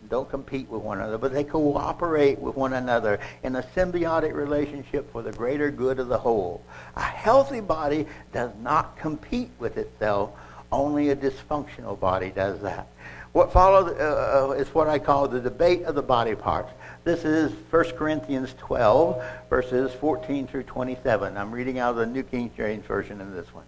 don't 0.09 0.29
compete 0.29 0.67
with 0.67 0.81
one 0.81 0.97
another, 0.97 1.17
but 1.17 1.31
they 1.31 1.43
cooperate 1.43 2.37
with 2.37 2.55
one 2.55 2.73
another 2.73 3.19
in 3.43 3.55
a 3.55 3.63
symbiotic 3.75 4.33
relationship 4.33 5.09
for 5.11 5.21
the 5.21 5.31
greater 5.31 5.71
good 5.71 5.99
of 5.99 6.09
the 6.09 6.17
whole. 6.17 6.61
A 6.95 7.01
healthy 7.01 7.61
body 7.61 8.05
does 8.33 8.51
not 8.61 8.97
compete 8.97 9.51
with 9.57 9.77
itself, 9.77 10.31
only 10.71 11.09
a 11.09 11.15
dysfunctional 11.15 11.97
body 11.97 12.29
does 12.29 12.61
that. 12.61 12.87
What 13.31 13.53
follows 13.53 13.95
uh, 13.97 14.49
uh 14.49 14.51
is 14.51 14.67
what 14.73 14.89
I 14.89 14.99
call 14.99 15.29
the 15.29 15.39
debate 15.39 15.83
of 15.83 15.95
the 15.95 16.01
body 16.01 16.35
parts. 16.35 16.71
This 17.05 17.23
is 17.23 17.53
1 17.69 17.91
Corinthians 17.91 18.53
12, 18.59 19.23
verses 19.49 19.93
14 19.93 20.47
through 20.47 20.63
27. 20.63 21.37
I'm 21.37 21.51
reading 21.51 21.79
out 21.79 21.91
of 21.91 21.95
the 21.95 22.05
New 22.05 22.23
King 22.23 22.51
James 22.57 22.85
Version 22.85 23.21
in 23.21 23.33
this 23.33 23.53
one. 23.53 23.65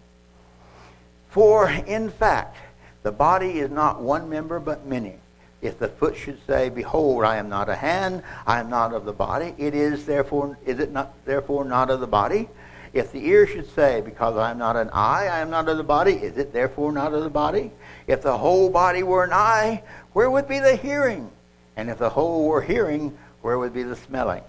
For 1.29 1.69
in 1.69 2.09
fact, 2.09 2.57
the 3.03 3.11
body 3.11 3.59
is 3.59 3.69
not 3.69 4.01
one 4.01 4.29
member, 4.29 4.59
but 4.59 4.85
many. 4.85 5.15
If 5.61 5.79
the 5.79 5.87
foot 5.87 6.15
should 6.17 6.39
say, 6.45 6.69
Behold, 6.69 7.23
I 7.23 7.37
am 7.37 7.47
not 7.47 7.69
a 7.69 7.75
hand, 7.75 8.23
I 8.45 8.59
am 8.59 8.69
not 8.69 8.93
of 8.93 9.05
the 9.05 9.13
body, 9.13 9.53
it 9.57 9.73
is 9.73 10.05
therefore 10.05 10.57
is 10.65 10.79
it 10.79 10.91
not 10.91 11.13
therefore 11.25 11.63
not 11.63 11.89
of 11.89 11.99
the 11.99 12.07
body? 12.07 12.49
If 12.91 13.11
the 13.11 13.25
ear 13.25 13.47
should 13.47 13.69
say, 13.73 14.01
Because 14.01 14.35
I 14.37 14.51
am 14.51 14.57
not 14.57 14.75
an 14.75 14.89
eye, 14.91 15.27
I 15.27 15.39
am 15.39 15.49
not 15.49 15.69
of 15.69 15.77
the 15.77 15.83
body, 15.83 16.13
is 16.13 16.37
it 16.37 16.51
therefore 16.51 16.91
not 16.91 17.13
of 17.13 17.23
the 17.23 17.29
body? 17.29 17.71
If 18.07 18.21
the 18.21 18.37
whole 18.37 18.69
body 18.69 19.03
were 19.03 19.23
an 19.23 19.33
eye, 19.33 19.83
where 20.13 20.29
would 20.29 20.47
be 20.47 20.59
the 20.59 20.75
hearing? 20.75 21.31
And 21.75 21.89
if 21.89 21.97
the 21.97 22.09
whole 22.09 22.47
were 22.47 22.61
hearing, 22.61 23.17
where 23.41 23.57
would 23.57 23.73
be 23.73 23.83
the 23.83 23.95
smelling? 23.95 24.43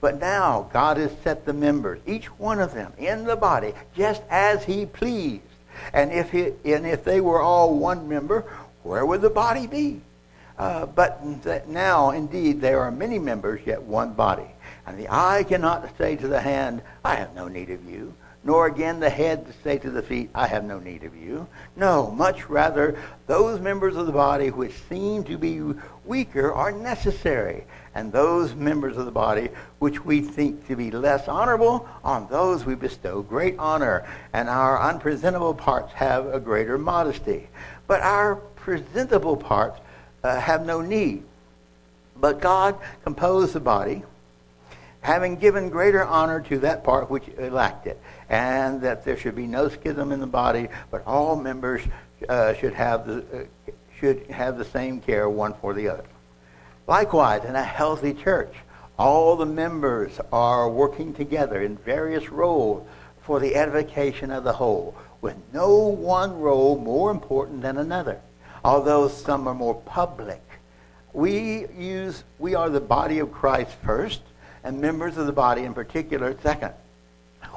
But 0.00 0.18
now 0.18 0.68
God 0.72 0.96
has 0.96 1.12
set 1.22 1.44
the 1.44 1.52
members, 1.52 2.00
each 2.06 2.26
one 2.38 2.60
of 2.60 2.74
them, 2.74 2.92
in 2.96 3.24
the 3.24 3.36
body, 3.36 3.74
just 3.94 4.22
as 4.30 4.64
He 4.64 4.86
pleased. 4.86 5.42
And 5.92 6.12
if, 6.12 6.30
he, 6.30 6.52
and 6.64 6.86
if 6.86 7.04
they 7.04 7.20
were 7.20 7.40
all 7.40 7.74
one 7.74 8.08
member, 8.08 8.44
where 8.82 9.04
would 9.04 9.20
the 9.20 9.30
body 9.30 9.66
be? 9.66 10.00
Uh, 10.58 10.86
but 10.86 11.24
now, 11.68 12.10
indeed, 12.10 12.60
there 12.60 12.80
are 12.80 12.90
many 12.90 13.18
members, 13.18 13.60
yet 13.64 13.82
one 13.82 14.12
body. 14.12 14.46
And 14.86 14.98
the 14.98 15.08
eye 15.08 15.44
cannot 15.48 15.96
say 15.96 16.16
to 16.16 16.28
the 16.28 16.40
hand, 16.40 16.82
I 17.04 17.14
have 17.14 17.34
no 17.34 17.48
need 17.48 17.70
of 17.70 17.88
you, 17.88 18.14
nor 18.42 18.66
again 18.66 19.00
the 19.00 19.10
head 19.10 19.46
to 19.46 19.52
say 19.62 19.78
to 19.78 19.90
the 19.90 20.02
feet, 20.02 20.30
I 20.34 20.46
have 20.46 20.64
no 20.64 20.78
need 20.78 21.04
of 21.04 21.14
you. 21.14 21.46
No, 21.76 22.10
much 22.10 22.48
rather, 22.48 22.98
those 23.26 23.60
members 23.60 23.96
of 23.96 24.06
the 24.06 24.12
body 24.12 24.50
which 24.50 24.72
seem 24.88 25.24
to 25.24 25.36
be 25.36 25.60
weaker 26.04 26.52
are 26.52 26.72
necessary, 26.72 27.64
and 27.94 28.10
those 28.10 28.54
members 28.54 28.96
of 28.96 29.04
the 29.04 29.10
body 29.10 29.50
which 29.78 30.04
we 30.04 30.22
think 30.22 30.66
to 30.68 30.76
be 30.76 30.90
less 30.90 31.28
honorable, 31.28 31.86
on 32.02 32.28
those 32.28 32.64
we 32.64 32.74
bestow 32.74 33.20
great 33.22 33.58
honor, 33.58 34.06
and 34.32 34.48
our 34.48 34.80
unpresentable 34.80 35.54
parts 35.54 35.92
have 35.92 36.26
a 36.26 36.40
greater 36.40 36.78
modesty. 36.78 37.48
But 37.86 38.00
our 38.00 38.36
presentable 38.36 39.36
parts 39.36 39.80
uh, 40.24 40.40
have 40.40 40.64
no 40.64 40.80
need. 40.80 41.24
But 42.16 42.40
God 42.40 42.78
composed 43.04 43.52
the 43.52 43.60
body 43.60 44.02
having 45.00 45.36
given 45.36 45.70
greater 45.70 46.04
honor 46.04 46.40
to 46.40 46.58
that 46.58 46.84
part 46.84 47.10
which 47.10 47.24
lacked 47.38 47.86
it, 47.86 48.00
and 48.30 48.80
that 48.80 49.04
there 49.04 49.16
should 49.16 49.34
be 49.34 49.46
no 49.46 49.68
schism 49.68 50.12
in 50.12 50.20
the 50.20 50.26
body, 50.26 50.68
but 50.90 51.04
all 51.06 51.36
members 51.36 51.82
uh, 52.28 52.54
should 52.54 52.72
have 52.72 53.06
the 53.06 53.18
uh, 53.18 53.72
should 53.98 54.26
have 54.30 54.56
the 54.56 54.64
same 54.64 54.98
care 55.00 55.28
one 55.28 55.52
for 55.60 55.74
the 55.74 55.88
other. 55.88 56.04
Likewise, 56.86 57.44
in 57.44 57.54
a 57.54 57.62
healthy 57.62 58.14
church, 58.14 58.54
all 58.98 59.36
the 59.36 59.44
members 59.44 60.18
are 60.32 60.70
working 60.70 61.12
together 61.12 61.60
in 61.60 61.76
various 61.76 62.30
roles 62.30 62.86
for 63.20 63.40
the 63.40 63.54
edification 63.54 64.30
of 64.30 64.42
the 64.42 64.52
whole, 64.52 64.94
with 65.20 65.36
no 65.52 65.76
one 65.78 66.40
role 66.40 66.78
more 66.78 67.10
important 67.10 67.60
than 67.60 67.76
another, 67.76 68.20
although 68.64 69.08
some 69.08 69.46
are 69.46 69.54
more 69.54 69.74
public. 69.74 70.42
We 71.12 71.66
use 71.76 72.24
we 72.38 72.54
are 72.54 72.70
the 72.70 72.80
body 72.80 73.18
of 73.18 73.32
Christ 73.32 73.72
first, 73.84 74.22
and 74.64 74.80
members 74.80 75.16
of 75.18 75.26
the 75.26 75.32
body 75.32 75.64
in 75.64 75.74
particular 75.74 76.36
second. 76.42 76.72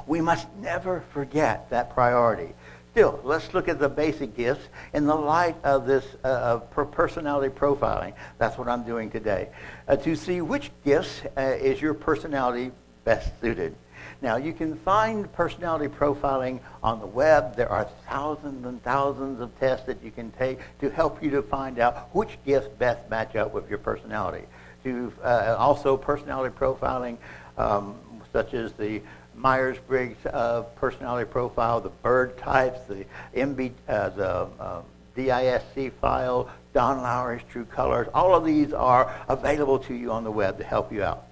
We 0.06 0.20
must 0.20 0.48
never 0.60 1.02
forget 1.12 1.70
that 1.70 1.94
priority. 1.94 2.54
Still, 2.92 3.20
let's 3.24 3.52
look 3.54 3.68
at 3.68 3.80
the 3.80 3.88
basic 3.88 4.36
gifts 4.36 4.68
in 4.92 5.06
the 5.06 5.14
light 5.14 5.56
of 5.64 5.86
this 5.86 6.04
uh, 6.22 6.58
personality 6.58 7.52
profiling. 7.52 8.12
That's 8.38 8.56
what 8.56 8.68
I'm 8.68 8.84
doing 8.84 9.10
today. 9.10 9.48
Uh, 9.88 9.96
to 9.96 10.14
see 10.14 10.40
which 10.40 10.70
gifts 10.84 11.22
uh, 11.36 11.40
is 11.40 11.82
your 11.82 11.94
personality 11.94 12.70
best 13.04 13.32
suited. 13.40 13.74
Now, 14.22 14.36
you 14.36 14.52
can 14.52 14.76
find 14.76 15.30
personality 15.32 15.88
profiling 15.88 16.60
on 16.82 17.00
the 17.00 17.06
web. 17.06 17.56
There 17.56 17.68
are 17.68 17.88
thousands 18.08 18.64
and 18.64 18.82
thousands 18.84 19.40
of 19.40 19.58
tests 19.58 19.86
that 19.86 20.02
you 20.02 20.10
can 20.10 20.30
take 20.32 20.60
to 20.80 20.88
help 20.88 21.22
you 21.22 21.30
to 21.30 21.42
find 21.42 21.78
out 21.78 22.14
which 22.14 22.38
gifts 22.46 22.68
best 22.78 23.10
match 23.10 23.34
up 23.34 23.52
with 23.52 23.68
your 23.68 23.78
personality 23.78 24.44
to 24.84 25.12
uh, 25.22 25.56
also 25.58 25.96
personality 25.96 26.54
profiling, 26.54 27.16
um, 27.58 27.96
such 28.32 28.54
as 28.54 28.72
the 28.74 29.02
Myers-Briggs 29.36 30.26
uh, 30.26 30.62
personality 30.76 31.30
profile, 31.30 31.80
the 31.80 31.90
BIRD 32.02 32.36
types, 32.38 32.80
the 32.88 33.04
MB, 33.34 33.72
uh, 33.88 34.08
the 34.10 34.42
um, 34.60 34.82
DISC 35.16 35.92
file, 36.00 36.50
Don 36.72 37.02
Lowry's 37.02 37.42
True 37.50 37.64
Colors. 37.64 38.08
All 38.14 38.34
of 38.34 38.44
these 38.44 38.72
are 38.72 39.14
available 39.28 39.78
to 39.80 39.94
you 39.94 40.10
on 40.10 40.24
the 40.24 40.30
web 40.30 40.58
to 40.58 40.64
help 40.64 40.92
you 40.92 41.02
out. 41.02 41.24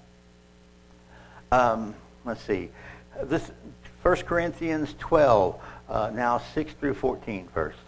Um, 1.50 1.94
let's 2.25 2.42
see. 2.42 2.71
This 3.25 3.50
1 4.02 4.16
Corinthians 4.23 4.94
12, 4.99 5.61
uh, 5.88 6.11
now 6.14 6.38
6 6.54 6.73
through 6.75 6.94
14 6.94 7.49
first. 7.52 7.78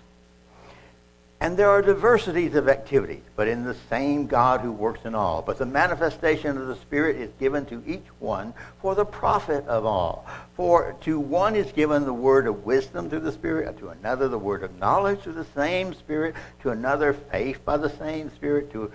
And 1.40 1.56
there 1.56 1.68
are 1.68 1.82
diversities 1.82 2.54
of 2.54 2.68
activities, 2.68 3.22
but 3.36 3.48
in 3.48 3.64
the 3.64 3.76
same 3.90 4.26
God 4.26 4.60
who 4.60 4.72
works 4.72 5.04
in 5.04 5.14
all. 5.14 5.42
But 5.42 5.58
the 5.58 5.66
manifestation 5.66 6.56
of 6.56 6.68
the 6.68 6.76
Spirit 6.76 7.16
is 7.16 7.30
given 7.38 7.66
to 7.66 7.82
each 7.86 8.06
one 8.18 8.54
for 8.80 8.94
the 8.94 9.04
profit 9.04 9.66
of 9.66 9.84
all. 9.84 10.26
For 10.56 10.94
to 11.02 11.18
one 11.18 11.56
is 11.56 11.70
given 11.72 12.04
the 12.04 12.14
word 12.14 12.46
of 12.46 12.64
wisdom 12.64 13.10
through 13.10 13.20
the 13.20 13.32
Spirit, 13.32 13.76
to 13.78 13.88
another 13.88 14.28
the 14.28 14.38
word 14.38 14.62
of 14.62 14.78
knowledge 14.78 15.20
through 15.20 15.32
the 15.34 15.46
same 15.56 15.92
Spirit, 15.92 16.34
to 16.62 16.70
another 16.70 17.12
faith 17.12 17.62
by 17.64 17.76
the 17.76 17.94
same 17.98 18.30
Spirit, 18.34 18.70
to 18.72 18.90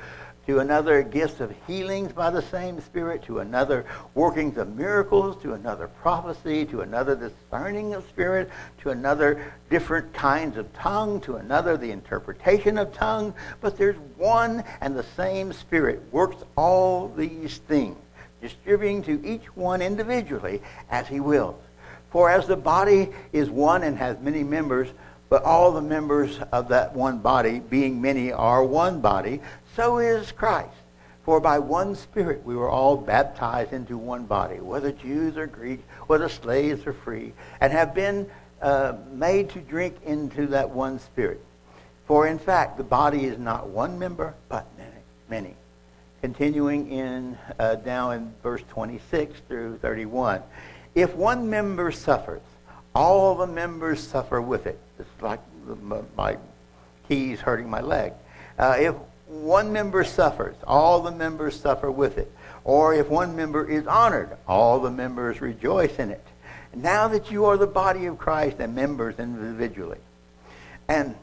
to 0.50 0.58
another 0.58 1.03
gifts 1.03 1.41
of 1.41 1.53
healings 1.68 2.12
by 2.12 2.32
the 2.32 2.41
same 2.41 2.82
Spirit, 2.82 3.22
to 3.22 3.38
another 3.38 3.86
workings 4.15 4.58
of 4.58 4.75
miracles, 4.75 5.39
to 5.44 5.53
another 5.53 5.88
prophecy, 6.01 6.65
to 6.65 6.82
another 6.82 7.15
discerning 7.15 7.94
of 7.94 8.03
spirit, 8.10 8.50
to 8.82 8.89
another 8.89 9.53
different 9.70 10.12
kinds 10.12 10.58
of 10.58 10.74
tongue, 10.74 11.22
to 11.22 11.36
another 11.36 11.77
the 11.77 11.91
interpretation 11.91 12.79
of 12.79 12.91
tongue. 12.91 13.32
But 13.62 13.77
there's 13.77 13.98
one 14.18 14.63
and 14.82 14.96
the 14.96 15.06
same 15.15 15.53
Spirit 15.53 16.01
works 16.12 16.38
all 16.56 17.10
these 17.10 17.60
things, 17.60 18.00
distributing 18.41 19.03
to 19.03 19.24
each 19.24 19.56
one 19.56 19.84
individually 19.84 20.63
as 20.89 21.08
he 21.08 21.20
wills. 21.20 21.62
For 22.10 22.27
as 22.27 22.48
the 22.48 22.58
body 22.58 23.10
is 23.34 23.51
one 23.51 23.84
and 23.84 23.96
has 24.00 24.20
many 24.20 24.44
members, 24.44 24.88
but 25.29 25.44
all 25.44 25.72
the 25.72 25.82
members 25.82 26.39
of 26.51 26.70
that 26.70 26.96
one 26.96 27.20
body, 27.20 27.60
being 27.60 28.01
many, 28.01 28.32
are 28.32 28.63
one 28.63 29.00
body, 29.00 29.41
so 29.75 29.99
is 29.99 30.31
Christ. 30.31 30.73
For 31.23 31.39
by 31.39 31.59
one 31.59 31.95
Spirit 31.95 32.43
we 32.43 32.55
were 32.55 32.69
all 32.69 32.97
baptized 32.97 33.73
into 33.73 33.97
one 33.97 34.25
body, 34.25 34.59
whether 34.59 34.91
Jews 34.91 35.38
or 35.38 35.47
Greeks, 35.47 35.83
whether 36.07 36.27
slaves 36.27 36.88
or 36.88 36.93
free, 36.93 37.33
and 37.61 37.71
have 37.71 37.93
been 37.93 38.27
uh, 38.61 38.93
made 39.11 39.49
to 39.51 39.59
drink 39.59 39.95
into 40.05 40.47
that 40.47 40.69
one 40.69 40.99
Spirit. 40.99 41.43
For 42.07 42.25
in 42.25 42.39
fact, 42.39 42.77
the 42.77 42.83
body 42.83 43.25
is 43.25 43.38
not 43.38 43.67
one 43.67 43.99
member, 43.99 44.33
but 44.47 44.65
many. 44.77 44.89
many. 45.29 45.55
Continuing 46.21 46.91
in 46.91 47.38
uh, 47.59 47.75
down 47.75 48.13
in 48.13 48.33
verse 48.41 48.63
26 48.71 49.39
through 49.47 49.77
31. 49.77 50.41
If 50.95 51.13
one 51.15 51.49
member 51.49 51.91
suffers, 51.91 52.41
all 52.95 53.35
the 53.35 53.47
members 53.47 54.05
suffer 54.05 54.41
with 54.41 54.65
it. 54.65 54.79
It's 54.97 55.21
like 55.21 55.39
my 56.17 56.38
keys 57.07 57.39
hurting 57.39 57.69
my 57.69 57.81
leg. 57.81 58.13
Uh, 58.57 58.75
if 58.79 58.95
one 59.29 59.71
member 59.71 60.03
suffers, 60.03 60.55
all 60.65 61.01
the 61.01 61.12
members 61.12 61.59
suffer 61.59 61.89
with 61.91 62.17
it. 62.17 62.31
Or 62.63 62.93
if 62.93 63.07
one 63.07 63.36
member 63.36 63.67
is 63.67 63.88
honored, 63.88 64.36
all 64.48 64.79
the 64.79 64.91
members 64.91 65.39
rejoice 65.39 65.98
in 65.98 66.09
it. 66.09 66.25
Now 66.75 67.07
that 67.07 67.31
you 67.31 67.45
are 67.45 67.57
the 67.57 67.67
body 67.67 68.05
of 68.07 68.17
Christ 68.17 68.57
and 68.59 68.75
members 68.75 69.19
individually. 69.19 70.00
And 70.88 71.15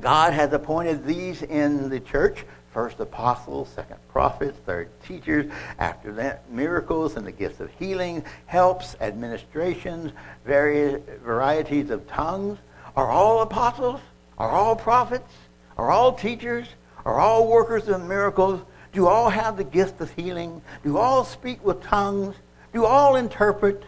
God 0.00 0.32
has 0.32 0.52
appointed 0.52 1.06
these 1.06 1.42
in 1.42 1.88
the 1.88 2.00
church 2.00 2.44
first 2.72 2.98
apostles, 2.98 3.68
second 3.68 3.98
prophets, 4.08 4.58
third 4.66 4.88
teachers, 5.06 5.50
after 5.78 6.12
that 6.12 6.50
miracles 6.50 7.14
and 7.16 7.24
the 7.24 7.32
gifts 7.32 7.60
of 7.60 7.70
healing, 7.78 8.24
helps, 8.46 8.96
administrations, 9.00 10.12
various 10.44 11.00
varieties 11.24 11.90
of 11.90 12.06
tongues. 12.08 12.58
Are 12.96 13.10
all 13.10 13.42
apostles? 13.42 14.00
Are 14.38 14.50
all 14.50 14.74
prophets? 14.74 15.32
Are 15.78 15.92
all 15.92 16.12
teachers? 16.12 16.66
Are 17.04 17.20
all 17.20 17.46
workers 17.46 17.88
of 17.88 18.06
miracles? 18.06 18.60
Do 18.92 19.06
all 19.06 19.28
have 19.28 19.56
the 19.56 19.64
gift 19.64 20.00
of 20.00 20.10
healing? 20.12 20.62
Do 20.82 20.98
all 20.98 21.24
speak 21.24 21.64
with 21.64 21.82
tongues? 21.82 22.36
Do 22.72 22.84
all 22.84 23.16
interpret? 23.16 23.82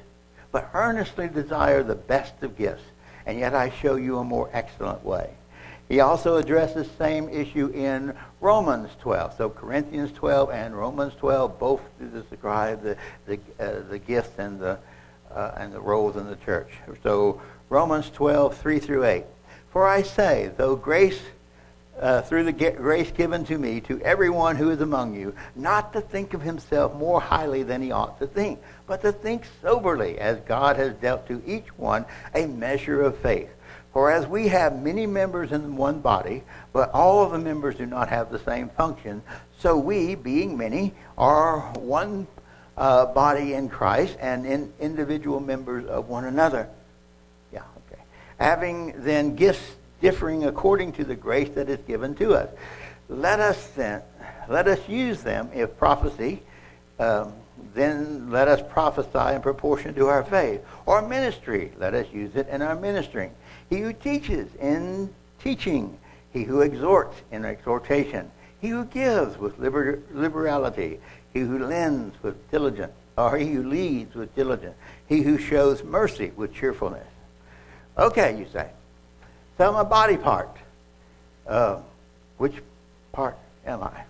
But 0.53 0.71
earnestly 0.75 1.29
desire 1.29 1.83
the 1.83 1.95
best 1.95 2.43
of 2.43 2.57
gifts, 2.57 2.83
and 3.25 3.39
yet 3.39 3.55
I 3.55 3.71
show 3.71 3.97
you 3.97 4.19
a 4.19 4.25
more 4.25 4.51
excellent 4.53 5.05
way. 5.05 5.31
He 5.89 6.01
also 6.01 6.37
addresses 6.37 6.89
the 6.89 6.97
same 6.97 7.29
issue 7.29 7.69
in 7.69 8.15
Romans 8.41 8.91
12. 9.01 9.37
So 9.37 9.51
Corinthians 9.51 10.13
12 10.13 10.51
and 10.51 10.77
Romans 10.77 11.15
12 11.15 11.59
both 11.59 11.81
describe 12.13 12.83
the, 12.83 12.97
the, 13.27 13.39
uh, 13.61 13.89
the 13.89 13.99
gifts 13.99 14.39
and 14.39 14.59
the, 14.59 14.79
uh, 15.33 15.53
and 15.57 15.73
the 15.73 15.81
roles 15.81 16.17
in 16.17 16.27
the 16.27 16.37
church. 16.37 16.71
So 17.05 17.41
Romans 17.69 18.11
12, 18.11 18.57
3 18.57 18.79
through 18.81 19.05
8. 19.05 19.25
For 19.71 19.87
I 19.87 20.03
say, 20.03 20.51
though 20.57 20.75
grace 20.75 21.21
uh, 22.01 22.23
through 22.23 22.45
the 22.45 22.53
grace 22.53 23.11
given 23.11 23.45
to 23.45 23.59
me 23.59 23.81
to 23.83 24.01
everyone 24.03 24.57
who 24.57 24.71
is 24.71 24.81
among 24.81 25.15
you, 25.15 25.35
not 25.55 25.93
to 25.93 26.01
think 26.01 26.35
of 26.35 26.43
himself 26.43 26.95
more 26.95 27.21
highly 27.21 27.63
than 27.63 27.83
he 27.83 27.91
ought 27.91 28.19
to 28.19 28.27
think, 28.27 28.61
but 28.87 29.03
to 29.03 29.13
think 29.13 29.45
soberly, 29.63 30.19
as 30.19 30.39
God 30.41 30.77
has 30.77 30.95
dealt 30.95 31.27
to 31.29 31.43
each 31.47 31.67
one 31.79 32.05
a 32.35 32.47
measure 32.47 33.03
of 33.03 33.17
faith. 33.19 33.51
For 33.93 34.11
as 34.11 34.27
we 34.27 34.49
have 34.49 34.83
many 34.83 35.07
members 35.07 35.53
in 35.53 35.77
one 35.77 36.01
body, 36.01 36.43
but 36.75 36.91
all 36.91 37.25
of 37.25 37.33
the 37.33 37.39
members 37.39 37.77
do 37.77 37.87
not 37.87 38.11
have 38.11 38.31
the 38.31 38.39
same 38.41 38.69
function, 38.69 39.23
so 39.59 39.79
we, 39.79 40.15
being 40.15 40.59
many, 40.59 40.93
are 41.17 41.61
one 41.79 42.27
uh, 42.77 43.07
body 43.07 43.55
in 43.55 43.71
Christ 43.71 44.19
and 44.21 44.45
in 44.45 44.71
individual 44.81 45.41
members 45.41 45.87
of 45.87 46.09
one 46.09 46.27
another. 46.27 46.69
Yeah, 47.51 47.63
okay. 47.91 48.03
Having 48.39 49.03
then 49.03 49.35
gifts 49.35 49.76
differing 50.01 50.45
according 50.45 50.93
to 50.93 51.05
the 51.05 51.15
grace 51.15 51.49
that 51.51 51.69
is 51.69 51.79
given 51.87 52.15
to 52.17 52.35
us. 52.35 52.49
Let 53.09 53.41
us 53.41 53.69
then, 53.69 54.03
let 54.49 54.67
us 54.69 54.89
use 54.89 55.23
them. 55.23 55.51
If 55.55 55.77
prophecy, 55.79 56.43
um, 56.99 57.33
then 57.75 58.31
let 58.31 58.49
us 58.49 58.61
prophesy 58.69 59.35
in 59.35 59.43
proportion 59.43 59.95
to 59.95 60.09
our 60.09 60.25
faith. 60.25 60.61
Or 60.87 61.03
ministry, 61.03 61.73
let 61.79 61.95
us 61.95 62.07
use 62.13 62.35
it 62.37 62.49
in 62.49 62.63
our 62.63 62.77
ministering. 62.77 63.33
He 63.71 63.79
who 63.79 63.93
teaches 63.93 64.55
in 64.57 65.13
teaching. 65.43 65.99
He 66.33 66.45
who 66.45 66.61
exhorts 66.61 67.17
in 67.31 67.45
exhortation. 67.45 68.31
He 68.61 68.69
who 68.69 68.85
gives 68.85 69.39
with 69.39 69.59
liber- 69.59 70.03
liberality. 70.13 71.01
He 71.33 71.41
who 71.41 71.59
lends 71.59 72.15
with 72.23 72.51
diligence. 72.51 72.93
Or 73.17 73.37
he 73.37 73.53
who 73.53 73.63
leads 73.63 74.15
with 74.15 74.35
diligence. 74.35 74.75
He 75.09 75.23
who 75.23 75.39
shows 75.39 75.83
mercy 75.83 76.33
with 76.37 76.55
cheerfulness. 76.55 77.07
Okay, 77.97 78.39
you 78.39 78.47
say. 78.53 78.69
I'm 79.59 79.77
a 79.77 79.85
body 79.85 80.17
part. 80.17 80.57
Uh, 81.47 81.81
which 82.39 82.55
part 83.13 83.39
am 83.67 83.83
I? 83.83 84.05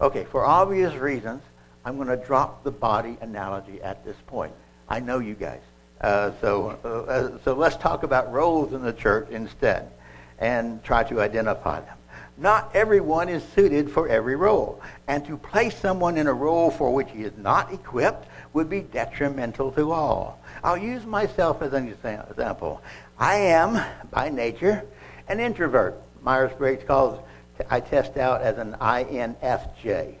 Okay, 0.00 0.24
for 0.24 0.44
obvious 0.44 0.94
reasons, 0.94 1.42
I'm 1.84 1.96
going 1.96 2.08
to 2.08 2.16
drop 2.16 2.64
the 2.64 2.70
body 2.70 3.16
analogy 3.20 3.82
at 3.82 4.04
this 4.04 4.16
point. 4.26 4.52
I 4.88 5.00
know 5.00 5.18
you 5.18 5.34
guys. 5.34 5.60
Uh, 6.00 6.32
so, 6.40 6.78
uh, 6.84 6.88
uh, 7.10 7.38
so 7.44 7.54
let's 7.54 7.76
talk 7.76 8.02
about 8.02 8.32
roles 8.32 8.72
in 8.72 8.82
the 8.82 8.92
church 8.92 9.28
instead 9.30 9.90
and 10.38 10.82
try 10.82 11.04
to 11.04 11.20
identify 11.20 11.80
them. 11.80 11.96
Not 12.38 12.70
everyone 12.74 13.28
is 13.28 13.42
suited 13.54 13.90
for 13.90 14.08
every 14.08 14.34
role, 14.34 14.80
and 15.06 15.22
to 15.26 15.36
place 15.36 15.76
someone 15.76 16.16
in 16.16 16.26
a 16.26 16.32
role 16.32 16.70
for 16.70 16.90
which 16.90 17.10
he 17.10 17.22
is 17.22 17.36
not 17.36 17.70
equipped 17.70 18.26
would 18.54 18.70
be 18.70 18.80
detrimental 18.80 19.70
to 19.72 19.92
all. 19.92 20.40
I'll 20.64 20.78
use 20.78 21.04
myself 21.04 21.60
as 21.60 21.74
an 21.74 21.88
example. 21.88 22.80
I 23.20 23.34
am, 23.34 23.78
by 24.10 24.30
nature, 24.30 24.82
an 25.28 25.40
introvert. 25.40 26.00
Myers-Briggs 26.22 26.84
calls 26.84 27.20
I 27.68 27.80
test 27.80 28.16
out 28.16 28.40
as 28.40 28.56
an 28.56 28.74
INFJ, 28.80 30.14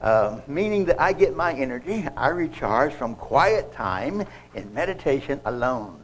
uh, 0.00 0.40
meaning 0.46 0.86
that 0.86 0.98
I 0.98 1.12
get 1.12 1.36
my 1.36 1.52
energy, 1.52 2.08
I 2.16 2.28
recharge 2.28 2.94
from 2.94 3.14
quiet 3.14 3.74
time 3.74 4.24
in 4.54 4.72
meditation 4.72 5.38
alone. 5.44 6.00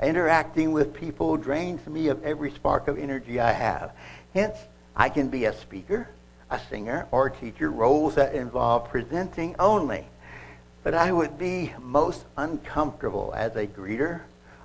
Interacting 0.00 0.70
with 0.70 0.94
people 0.94 1.36
drains 1.36 1.84
me 1.88 2.06
of 2.06 2.22
every 2.22 2.52
spark 2.52 2.86
of 2.86 2.96
energy 2.96 3.40
I 3.40 3.50
have. 3.50 3.90
Hence, 4.32 4.56
I 4.94 5.08
can 5.08 5.28
be 5.28 5.46
a 5.46 5.52
speaker, 5.52 6.08
a 6.48 6.60
singer, 6.70 7.08
or 7.10 7.26
a 7.26 7.32
teacher, 7.32 7.72
roles 7.72 8.14
that 8.14 8.36
involve 8.36 8.88
presenting 8.88 9.56
only. 9.58 10.06
But 10.84 10.94
I 10.94 11.10
would 11.10 11.36
be 11.36 11.72
most 11.80 12.24
uncomfortable 12.36 13.34
as 13.36 13.56
a 13.56 13.66
greeter, 13.66 14.20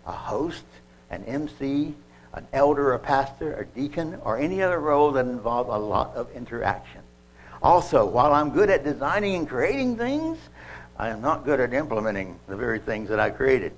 a 0.06 0.12
host, 0.12 0.66
an 1.14 1.24
MC, 1.26 1.94
an 2.34 2.48
elder, 2.52 2.94
a 2.94 3.00
pastor, 3.00 3.54
a 3.54 3.66
deacon, 3.66 4.18
or 4.24 4.38
any 4.38 4.62
other 4.62 4.80
role 4.80 5.12
that 5.12 5.26
involves 5.26 5.70
a 5.70 5.78
lot 5.78 6.16
of 6.16 6.32
interaction. 6.32 7.02
Also, 7.62 8.06
while 8.06 8.34
I'm 8.34 8.50
good 8.50 8.70
at 8.70 8.84
designing 8.84 9.36
and 9.36 9.48
creating 9.48 9.96
things, 9.96 10.38
I 10.98 11.10
am 11.10 11.22
not 11.22 11.46
good 11.46 11.60
at 11.60 11.74
implementing 11.74 12.40
the 12.48 12.58
very 12.58 12.80
things 12.80 13.10
that 13.10 13.20
I 13.20 13.30
created. 13.30 13.74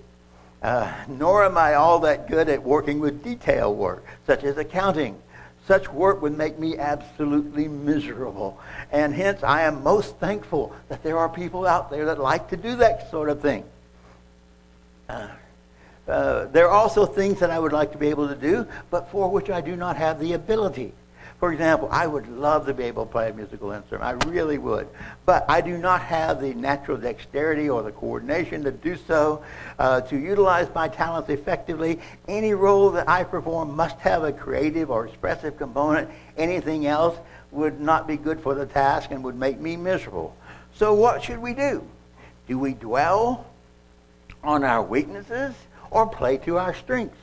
Uh, 0.63 0.91
nor 1.07 1.45
am 1.45 1.57
I 1.57 1.75
all 1.75 1.99
that 1.99 2.27
good 2.27 2.49
at 2.49 2.63
working 2.63 2.99
with 2.99 3.23
detail 3.23 3.73
work, 3.75 4.05
such 4.25 4.43
as 4.43 4.57
accounting. 4.57 5.21
Such 5.67 5.91
work 5.91 6.21
would 6.21 6.37
make 6.37 6.57
me 6.57 6.77
absolutely 6.77 7.67
miserable. 7.67 8.59
And 8.91 9.13
hence, 9.13 9.43
I 9.43 9.63
am 9.63 9.83
most 9.83 10.15
thankful 10.17 10.73
that 10.89 11.03
there 11.03 11.17
are 11.17 11.29
people 11.29 11.67
out 11.67 11.91
there 11.91 12.05
that 12.05 12.19
like 12.19 12.49
to 12.49 12.57
do 12.57 12.75
that 12.77 13.11
sort 13.11 13.29
of 13.29 13.41
thing. 13.41 13.63
Uh, 15.09 15.27
uh, 16.07 16.45
there 16.45 16.67
are 16.67 16.71
also 16.71 17.05
things 17.05 17.39
that 17.39 17.49
I 17.49 17.59
would 17.59 17.73
like 17.73 17.91
to 17.93 17.97
be 17.97 18.07
able 18.07 18.27
to 18.27 18.35
do, 18.35 18.67
but 18.91 19.09
for 19.11 19.29
which 19.29 19.49
I 19.49 19.61
do 19.61 19.75
not 19.75 19.97
have 19.97 20.19
the 20.19 20.33
ability. 20.33 20.93
For 21.39 21.51
example, 21.51 21.89
I 21.91 22.07
would 22.07 22.29
love 22.29 22.65
to 22.67 22.73
be 22.73 22.83
able 22.83 23.05
to 23.05 23.11
play 23.11 23.29
a 23.29 23.33
musical 23.33 23.71
instrument. 23.71 24.03
I 24.03 24.27
really 24.27 24.57
would. 24.57 24.87
But 25.25 25.45
I 25.49 25.59
do 25.59 25.77
not 25.77 26.01
have 26.01 26.39
the 26.39 26.53
natural 26.53 26.97
dexterity 26.97 27.69
or 27.69 27.83
the 27.83 27.91
coordination 27.91 28.63
to 28.63 28.71
do 28.71 28.95
so. 28.95 29.43
Uh, 29.77 30.01
to 30.01 30.17
utilize 30.17 30.73
my 30.73 30.87
talents 30.87 31.29
effectively, 31.29 31.99
any 32.27 32.53
role 32.53 32.89
that 32.91 33.09
I 33.09 33.25
perform 33.25 33.75
must 33.75 33.97
have 33.99 34.23
a 34.23 34.31
creative 34.31 34.89
or 34.89 35.07
expressive 35.07 35.57
component. 35.57 36.09
Anything 36.37 36.87
else 36.87 37.17
would 37.51 37.81
not 37.81 38.07
be 38.07 38.15
good 38.15 38.39
for 38.39 38.55
the 38.55 38.65
task 38.65 39.11
and 39.11 39.23
would 39.23 39.37
make 39.37 39.59
me 39.59 39.75
miserable. 39.75 40.35
So 40.73 40.93
what 40.93 41.21
should 41.21 41.39
we 41.39 41.53
do? 41.53 41.85
Do 42.47 42.57
we 42.57 42.73
dwell 42.73 43.45
on 44.43 44.63
our 44.63 44.81
weaknesses 44.81 45.53
or 45.91 46.07
play 46.07 46.37
to 46.39 46.57
our 46.57 46.73
strengths? 46.73 47.17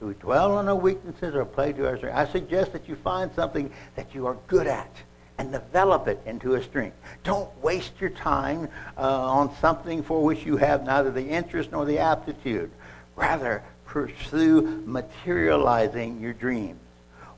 Do 0.00 0.06
we 0.06 0.14
dwell 0.14 0.56
on 0.56 0.68
our 0.68 0.74
weaknesses 0.74 1.34
or 1.34 1.44
play 1.44 1.72
to 1.72 1.88
our 1.88 1.96
strengths? 1.96 2.18
I 2.18 2.30
suggest 2.32 2.72
that 2.72 2.88
you 2.88 2.96
find 2.96 3.30
something 3.34 3.72
that 3.96 4.14
you 4.14 4.26
are 4.26 4.36
good 4.48 4.66
at 4.66 4.90
and 5.38 5.50
develop 5.50 6.06
it 6.08 6.20
into 6.26 6.54
a 6.54 6.62
strength. 6.62 6.96
Don't 7.24 7.48
waste 7.62 7.92
your 8.00 8.10
time 8.10 8.68
uh, 8.96 9.00
on 9.00 9.54
something 9.56 10.02
for 10.02 10.22
which 10.22 10.44
you 10.44 10.56
have 10.56 10.84
neither 10.84 11.10
the 11.10 11.26
interest 11.26 11.72
nor 11.72 11.84
the 11.84 11.98
aptitude. 11.98 12.70
Rather, 13.16 13.62
pursue 13.86 14.82
materializing 14.86 16.20
your 16.20 16.32
dreams. 16.32 16.80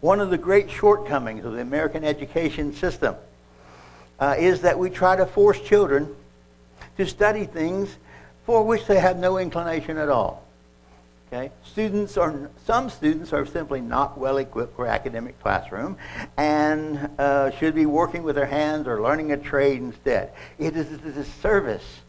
One 0.00 0.20
of 0.20 0.30
the 0.30 0.38
great 0.38 0.70
shortcomings 0.70 1.44
of 1.44 1.52
the 1.52 1.60
American 1.60 2.04
education 2.04 2.74
system 2.74 3.14
uh, 4.18 4.36
is 4.38 4.62
that 4.62 4.78
we 4.78 4.90
try 4.90 5.16
to 5.16 5.26
force 5.26 5.60
children 5.60 6.14
to 6.96 7.06
study 7.06 7.44
things 7.44 7.94
for 8.44 8.62
which 8.62 8.86
they 8.86 8.98
have 8.98 9.18
no 9.18 9.38
inclination 9.38 9.98
at 9.98 10.08
all. 10.08 10.45
Okay? 11.28 11.50
Students 11.64 12.16
are, 12.16 12.50
some 12.64 12.88
students 12.88 13.32
are 13.32 13.44
simply 13.46 13.80
not 13.80 14.16
well 14.16 14.38
equipped 14.38 14.76
for 14.76 14.86
academic 14.86 15.40
classroom 15.40 15.96
and 16.36 17.10
uh, 17.18 17.50
should 17.52 17.74
be 17.74 17.86
working 17.86 18.22
with 18.22 18.36
their 18.36 18.46
hands 18.46 18.86
or 18.86 19.02
learning 19.02 19.32
a 19.32 19.36
trade 19.36 19.78
instead. 19.78 20.32
It 20.58 20.76
is 20.76 20.92
a 20.92 20.98
disservice 20.98 22.00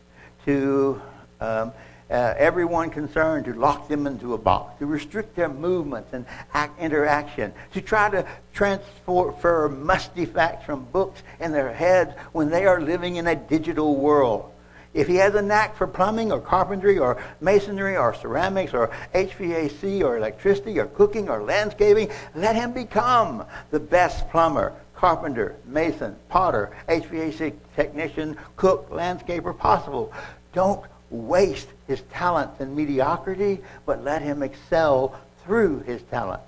to 0.45 1.01
um, 1.41 1.73
uh, 2.09 2.33
everyone 2.37 2.89
concerned 2.89 3.45
to 3.45 3.53
lock 3.53 3.89
them 3.89 4.07
into 4.07 4.33
a 4.33 4.37
box, 4.37 4.79
to 4.79 4.85
restrict 4.85 5.35
their 5.35 5.49
movements 5.49 6.13
and 6.13 6.25
act, 6.53 6.79
interaction, 6.79 7.51
to 7.73 7.81
try 7.81 8.09
to 8.09 8.25
transfer 8.53 9.67
musty 9.67 10.25
facts 10.25 10.65
from 10.65 10.85
books 10.85 11.21
in 11.39 11.51
their 11.51 11.73
heads 11.73 12.13
when 12.31 12.49
they 12.49 12.65
are 12.65 12.79
living 12.79 13.17
in 13.17 13.27
a 13.27 13.35
digital 13.35 13.95
world. 13.95 14.51
If 14.97 15.05
he 15.05 15.17
has 15.17 15.35
a 15.35 15.43
knack 15.43 15.77
for 15.77 15.85
plumbing 15.85 16.31
or 16.31 16.41
carpentry 16.41 16.97
or 16.97 17.21
masonry 17.39 17.95
or 17.95 18.15
ceramics 18.15 18.73
or 18.73 18.89
HVAC 19.13 20.03
or 20.03 20.17
electricity 20.17 20.79
or 20.79 20.87
cooking 20.87 21.29
or 21.29 21.43
landscaping, 21.43 22.09
let 22.33 22.55
him 22.55 22.73
become 22.73 23.45
the 23.69 23.79
best 23.79 24.27
plumber, 24.31 24.73
carpenter, 24.95 25.55
mason, 25.65 26.15
potter, 26.29 26.75
HVAC 26.89 27.53
technician, 27.75 28.37
cook, 28.55 28.89
landscaper 28.89 29.55
possible. 29.55 30.11
Don't 30.53 30.83
waste 31.11 31.67
his 31.85 32.01
talents 32.11 32.59
in 32.59 32.75
mediocrity, 32.75 33.59
but 33.85 34.03
let 34.03 34.23
him 34.23 34.41
excel 34.41 35.15
through 35.45 35.81
his 35.81 36.01
talent. 36.09 36.41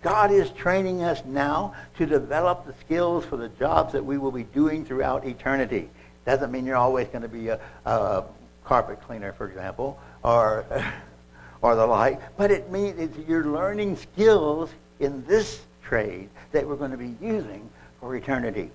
God 0.00 0.30
is 0.30 0.48
training 0.52 1.02
us 1.02 1.22
now 1.26 1.74
to 1.98 2.06
develop 2.06 2.64
the 2.64 2.74
skills 2.80 3.26
for 3.26 3.36
the 3.36 3.50
jobs 3.50 3.92
that 3.92 4.06
we 4.06 4.16
will 4.16 4.32
be 4.32 4.44
doing 4.44 4.86
throughout 4.86 5.26
eternity. 5.26 5.90
Doesn't 6.24 6.50
mean 6.50 6.64
you're 6.64 6.76
always 6.76 7.08
going 7.08 7.22
to 7.22 7.28
be 7.28 7.48
a, 7.48 7.60
a 7.84 8.24
carpet 8.64 9.00
cleaner, 9.02 9.32
for 9.32 9.48
example, 9.48 9.98
or, 10.22 10.64
or 11.62 11.74
the 11.76 11.86
like, 11.86 12.36
but 12.36 12.50
it 12.50 12.70
means 12.70 13.16
you're 13.28 13.44
learning 13.44 13.96
skills 13.96 14.70
in 15.00 15.24
this 15.26 15.60
trade 15.82 16.28
that 16.52 16.66
we're 16.66 16.76
going 16.76 16.90
to 16.90 16.96
be 16.96 17.14
using 17.20 17.68
for 18.00 18.14
eternity. 18.16 18.70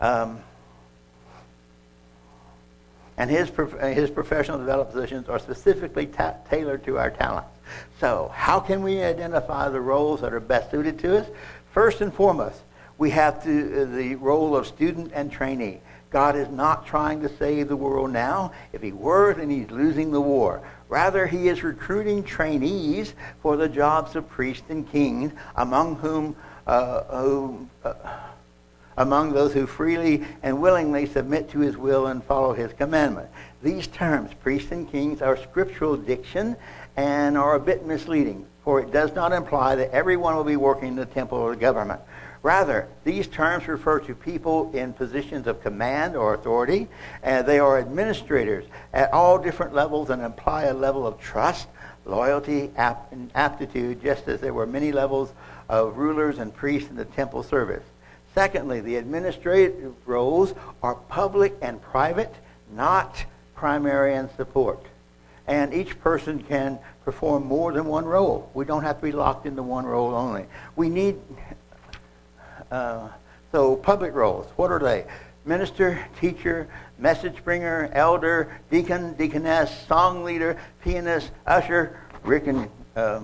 Um, 0.00 0.40
and 3.16 3.30
his, 3.30 3.50
his 3.80 4.10
professional 4.10 4.58
development 4.58 4.92
positions 4.92 5.28
are 5.28 5.38
specifically 5.38 6.06
ta- 6.06 6.34
tailored 6.50 6.84
to 6.84 6.98
our 6.98 7.10
talents. 7.10 7.50
So, 8.00 8.30
how 8.34 8.60
can 8.60 8.82
we 8.82 9.02
identify 9.02 9.68
the 9.68 9.80
roles 9.80 10.20
that 10.20 10.32
are 10.32 10.40
best 10.40 10.70
suited 10.70 10.98
to 11.00 11.20
us? 11.20 11.28
First 11.72 12.00
and 12.00 12.12
foremost, 12.12 12.60
we 12.98 13.10
have 13.10 13.42
to, 13.44 13.82
uh, 13.82 13.96
the 13.96 14.16
role 14.16 14.56
of 14.56 14.66
student 14.66 15.12
and 15.14 15.30
trainee. 15.30 15.80
God 16.14 16.36
is 16.36 16.48
not 16.48 16.86
trying 16.86 17.22
to 17.22 17.36
save 17.38 17.66
the 17.66 17.74
world 17.74 18.12
now. 18.12 18.52
If 18.72 18.82
he 18.82 18.92
were, 18.92 19.34
then 19.34 19.50
he's 19.50 19.68
losing 19.72 20.12
the 20.12 20.20
war. 20.20 20.62
Rather, 20.88 21.26
he 21.26 21.48
is 21.48 21.64
recruiting 21.64 22.22
trainees 22.22 23.14
for 23.42 23.56
the 23.56 23.68
jobs 23.68 24.14
of 24.14 24.28
priests 24.28 24.62
and 24.68 24.88
kings, 24.88 25.32
among 25.56 25.96
whom, 25.96 26.36
uh, 26.68 27.02
whom 27.20 27.68
uh, 27.82 27.94
among 28.96 29.32
those 29.32 29.52
who 29.54 29.66
freely 29.66 30.24
and 30.44 30.62
willingly 30.62 31.04
submit 31.04 31.50
to 31.50 31.58
his 31.58 31.76
will 31.76 32.06
and 32.06 32.22
follow 32.22 32.52
his 32.52 32.72
commandment. 32.74 33.28
These 33.60 33.88
terms, 33.88 34.30
priests 34.40 34.70
and 34.70 34.88
kings, 34.88 35.20
are 35.20 35.36
scriptural 35.36 35.96
diction 35.96 36.54
and 36.96 37.36
are 37.36 37.56
a 37.56 37.60
bit 37.60 37.86
misleading, 37.86 38.46
for 38.62 38.78
it 38.78 38.92
does 38.92 39.12
not 39.16 39.32
imply 39.32 39.74
that 39.74 39.90
everyone 39.90 40.36
will 40.36 40.44
be 40.44 40.54
working 40.54 40.90
in 40.90 40.94
the 40.94 41.06
temple 41.06 41.38
or 41.38 41.56
the 41.56 41.60
government. 41.60 42.00
Rather, 42.44 42.86
these 43.04 43.26
terms 43.26 43.66
refer 43.66 43.98
to 44.00 44.14
people 44.14 44.70
in 44.74 44.92
positions 44.92 45.46
of 45.46 45.62
command 45.62 46.14
or 46.14 46.34
authority, 46.34 46.86
and 47.22 47.46
they 47.46 47.58
are 47.58 47.78
administrators 47.78 48.66
at 48.92 49.10
all 49.14 49.38
different 49.38 49.72
levels 49.72 50.10
and 50.10 50.20
imply 50.20 50.64
a 50.64 50.74
level 50.74 51.06
of 51.06 51.18
trust, 51.18 51.66
loyalty, 52.04 52.70
and 52.76 53.30
aptitude, 53.34 54.02
just 54.02 54.28
as 54.28 54.42
there 54.42 54.52
were 54.52 54.66
many 54.66 54.92
levels 54.92 55.32
of 55.70 55.96
rulers 55.96 56.36
and 56.36 56.54
priests 56.54 56.90
in 56.90 56.96
the 56.96 57.06
temple 57.06 57.42
service. 57.42 57.82
Secondly, 58.34 58.82
the 58.82 58.96
administrative 58.96 59.94
roles 60.04 60.52
are 60.82 60.96
public 60.96 61.54
and 61.62 61.80
private, 61.80 62.34
not 62.74 63.24
primary 63.54 64.16
and 64.16 64.28
support. 64.36 64.84
And 65.46 65.72
each 65.72 65.98
person 66.00 66.42
can 66.42 66.78
perform 67.06 67.44
more 67.46 67.72
than 67.72 67.86
one 67.86 68.04
role. 68.04 68.50
We 68.52 68.66
don't 68.66 68.82
have 68.82 68.96
to 68.96 69.02
be 69.02 69.12
locked 69.12 69.46
into 69.46 69.62
one 69.62 69.86
role 69.86 70.14
only. 70.14 70.44
We 70.76 70.90
need, 70.90 71.16
uh, 72.74 73.08
so 73.52 73.76
public 73.76 74.14
roles, 74.14 74.46
what 74.56 74.72
are 74.72 74.80
they? 74.80 75.04
Minister, 75.44 76.04
teacher, 76.20 76.68
message 76.98 77.44
bringer, 77.44 77.88
elder, 77.92 78.58
deacon, 78.70 79.14
deaconess, 79.14 79.86
song 79.86 80.24
leader, 80.24 80.58
pianist, 80.82 81.30
usher, 81.46 82.00
Rick 82.24 82.48
and 82.48 82.68
uh, 82.96 83.20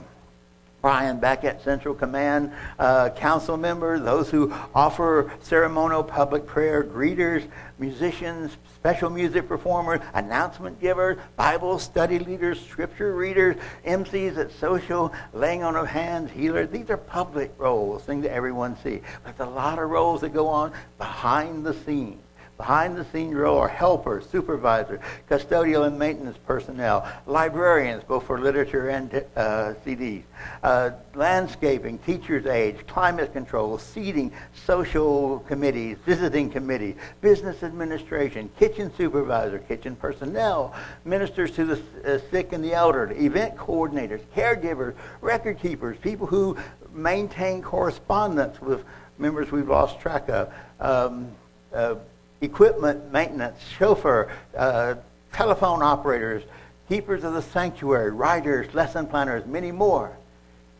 Brian 0.80 1.18
back 1.18 1.44
at 1.44 1.62
Central 1.62 1.94
Command, 1.94 2.52
uh, 2.78 3.10
council 3.10 3.56
members, 3.56 4.00
those 4.00 4.30
who 4.30 4.52
offer 4.74 5.32
ceremonial 5.42 6.02
public 6.02 6.46
prayer, 6.46 6.82
greeters, 6.82 7.46
musicians, 7.78 8.56
special 8.74 9.10
music 9.10 9.46
performers, 9.46 10.00
announcement 10.14 10.80
givers, 10.80 11.18
Bible 11.36 11.78
study 11.78 12.18
leaders, 12.18 12.64
scripture 12.66 13.14
readers, 13.14 13.56
MCs 13.86 14.38
at 14.38 14.52
social, 14.52 15.12
laying 15.32 15.62
on 15.62 15.76
of 15.76 15.86
hands, 15.86 16.30
healers. 16.30 16.70
These 16.70 16.90
are 16.90 16.96
public 16.96 17.52
roles, 17.58 18.02
things 18.02 18.22
that 18.22 18.32
everyone 18.32 18.76
sees. 18.82 19.02
But 19.22 19.36
there's 19.36 19.48
a 19.50 19.52
lot 19.52 19.78
of 19.78 19.90
roles 19.90 20.22
that 20.22 20.32
go 20.32 20.46
on 20.46 20.72
behind 20.98 21.64
the 21.64 21.74
scenes. 21.74 22.22
Behind 22.60 22.94
the 22.94 23.06
scenes 23.06 23.34
role 23.34 23.56
are 23.56 23.68
helpers, 23.68 24.28
supervisors, 24.28 25.00
custodial 25.30 25.86
and 25.86 25.98
maintenance 25.98 26.36
personnel, 26.46 27.10
librarians, 27.24 28.04
both 28.04 28.26
for 28.26 28.38
literature 28.38 28.90
and 28.90 29.24
uh, 29.34 29.72
CDs, 29.82 30.24
uh, 30.62 30.90
landscaping, 31.14 31.96
teachers' 32.00 32.44
aides, 32.44 32.82
climate 32.86 33.32
control, 33.32 33.78
seating, 33.78 34.30
social 34.66 35.38
committees, 35.48 35.96
visiting 36.04 36.50
committees, 36.50 36.96
business 37.22 37.62
administration, 37.62 38.50
kitchen 38.58 38.92
supervisor, 38.94 39.60
kitchen 39.60 39.96
personnel, 39.96 40.74
ministers 41.06 41.52
to 41.52 41.64
the 41.64 41.82
uh, 42.04 42.18
sick 42.30 42.52
and 42.52 42.62
the 42.62 42.74
elderly, 42.74 43.24
event 43.24 43.56
coordinators, 43.56 44.20
caregivers, 44.36 44.94
record 45.22 45.58
keepers, 45.58 45.96
people 46.02 46.26
who 46.26 46.54
maintain 46.92 47.62
correspondence 47.62 48.60
with 48.60 48.84
members 49.16 49.50
we've 49.50 49.70
lost 49.70 49.98
track 49.98 50.28
of. 50.28 50.52
Um, 50.78 51.30
uh, 51.72 51.94
equipment 52.40 53.12
maintenance, 53.12 53.58
chauffeur, 53.78 54.30
uh, 54.56 54.94
telephone 55.32 55.82
operators, 55.82 56.42
keepers 56.88 57.24
of 57.24 57.34
the 57.34 57.42
sanctuary, 57.42 58.10
writers, 58.10 58.72
lesson 58.74 59.06
planners, 59.06 59.46
many 59.46 59.72
more. 59.72 60.16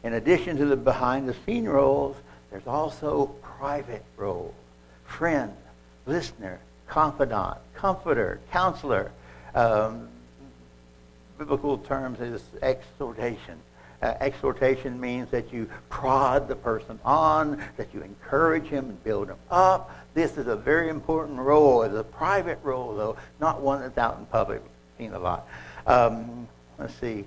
In 0.02 0.14
addition 0.14 0.56
to 0.56 0.66
the 0.66 0.76
behind 0.76 1.28
the 1.28 1.36
scene 1.46 1.68
roles, 1.68 2.16
there's 2.50 2.66
also 2.66 3.26
private 3.42 4.04
roles 4.16 4.54
friend, 5.04 5.52
listener, 6.06 6.60
confidant, 6.86 7.58
comforter, 7.74 8.40
counselor. 8.52 9.10
Um, 9.54 10.08
biblical 11.36 11.78
terms 11.78 12.20
is 12.20 12.42
exhortation. 12.62 13.58
Uh, 14.02 14.14
exhortation 14.20 14.98
means 15.00 15.30
that 15.30 15.52
you 15.52 15.68
prod 15.88 16.48
the 16.48 16.54
person 16.54 16.98
on, 17.04 17.62
that 17.76 17.88
you 17.92 18.02
encourage 18.02 18.66
him 18.66 18.86
and 18.86 19.04
build 19.04 19.28
him 19.28 19.36
up. 19.50 19.90
This 20.14 20.36
is 20.36 20.46
a 20.46 20.56
very 20.56 20.88
important 20.88 21.38
role. 21.38 21.82
It's 21.82 21.94
a 21.94 22.04
private 22.04 22.58
role, 22.62 22.94
though, 22.94 23.16
not 23.38 23.60
one 23.60 23.80
that's 23.80 23.98
out 23.98 24.18
in 24.18 24.26
public. 24.26 24.62
Seen 24.98 25.12
a 25.12 25.18
lot. 25.18 25.46
Um, 25.86 26.48
let's 26.78 26.94
see. 26.94 27.24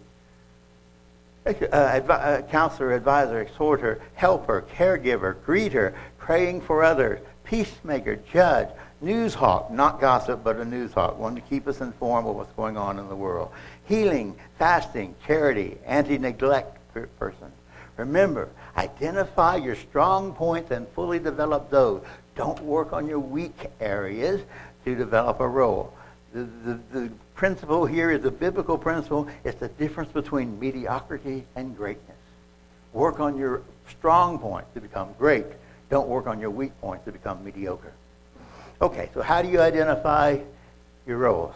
Uh, 1.46 1.52
advi- 1.52 2.10
uh, 2.10 2.42
counselor, 2.44 2.94
advisor, 2.94 3.42
exhorter, 3.42 4.02
helper, 4.16 4.66
caregiver, 4.76 5.36
greeter, 5.46 5.94
praying 6.18 6.62
for 6.62 6.84
others, 6.84 7.20
peacemaker, 7.44 8.16
judge, 8.32 8.70
news 9.02 9.34
hawk, 9.34 9.70
not 9.70 10.00
gossip, 10.00 10.42
but 10.44 10.56
a 10.56 10.66
news 10.66 10.94
hawk, 10.94 11.18
one 11.18 11.36
to 11.36 11.42
keep 11.42 11.68
us 11.68 11.82
informed 11.82 12.28
of 12.28 12.36
what's 12.36 12.54
going 12.54 12.78
on 12.78 12.98
in 12.98 13.10
the 13.10 13.16
world. 13.16 13.52
Healing, 13.86 14.36
fasting, 14.58 15.16
charity, 15.28 15.78
anti 15.86 16.18
neglect 16.18 16.78
person. 17.20 17.52
Remember, 17.98 18.50
identify 18.78 19.58
your 19.58 19.76
strong 19.76 20.34
points 20.34 20.72
and 20.72 20.88
fully 20.90 21.20
develop 21.20 21.70
those. 21.70 22.02
Don't 22.36 22.62
work 22.62 22.94
on 22.94 23.08
your 23.08 23.20
weak 23.20 23.68
areas 23.80 24.42
to 24.86 24.96
develop 24.96 25.40
a 25.40 25.48
role. 25.48 25.94
The, 26.34 26.44
the, 26.66 26.80
the 26.92 27.12
principle 27.36 27.86
here 27.86 28.10
is 28.12 28.26
a 28.26 28.32
biblical 28.32 28.78
principle. 28.78 29.28
It's 29.44 29.60
the 29.60 29.68
difference 29.68 30.12
between 30.12 30.60
mediocrity 30.60 31.46
and 31.56 31.78
greatness. 31.78 32.18
Work 32.92 33.20
on 33.20 33.38
your 33.38 33.62
strong 33.90 34.40
points 34.40 34.74
to 34.74 34.82
become 34.82 35.10
great. 35.20 35.46
Don't 35.90 36.08
work 36.08 36.28
on 36.28 36.40
your 36.40 36.50
weak 36.50 36.80
points 36.82 37.06
to 37.06 37.12
become 37.12 37.44
mediocre. 37.44 37.94
Okay, 38.82 39.10
so 39.14 39.22
how 39.22 39.42
do 39.42 39.48
you 39.48 39.62
identify 39.62 40.40
your 41.06 41.18
roles? 41.18 41.54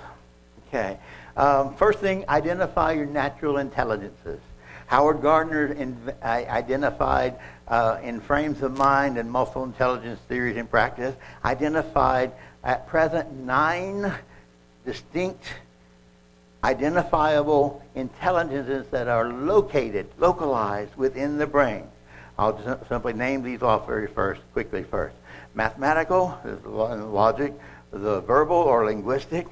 Okay. 0.67 0.97
Um, 1.35 1.75
first 1.75 1.99
thing, 1.99 2.25
identify 2.29 2.91
your 2.93 3.05
natural 3.05 3.57
intelligences. 3.57 4.39
Howard 4.87 5.21
Gardner 5.21 5.67
in, 5.73 5.97
uh, 6.21 6.25
identified 6.25 7.35
uh, 7.67 7.99
in 8.03 8.19
frames 8.21 8.61
of 8.61 8.77
mind 8.77 9.17
and 9.17 9.29
muscle 9.29 9.63
intelligence 9.63 10.19
theories 10.27 10.57
and 10.57 10.69
practice, 10.69 11.15
identified 11.43 12.31
at 12.63 12.87
present 12.87 13.31
nine 13.33 14.13
distinct 14.85 15.43
identifiable 16.63 17.81
intelligences 17.95 18.87
that 18.87 19.07
are 19.07 19.29
located, 19.29 20.07
localized 20.17 20.95
within 20.95 21.37
the 21.37 21.47
brain. 21.47 21.83
I'll 22.37 22.57
just 22.57 22.87
simply 22.89 23.13
name 23.13 23.41
these 23.43 23.61
off 23.61 23.87
very 23.87 24.07
first, 24.07 24.41
quickly 24.53 24.83
first. 24.83 25.15
Mathematical, 25.55 26.37
logic, 26.65 27.53
the 27.91 28.21
verbal 28.21 28.57
or 28.57 28.85
linguistic, 28.85 29.47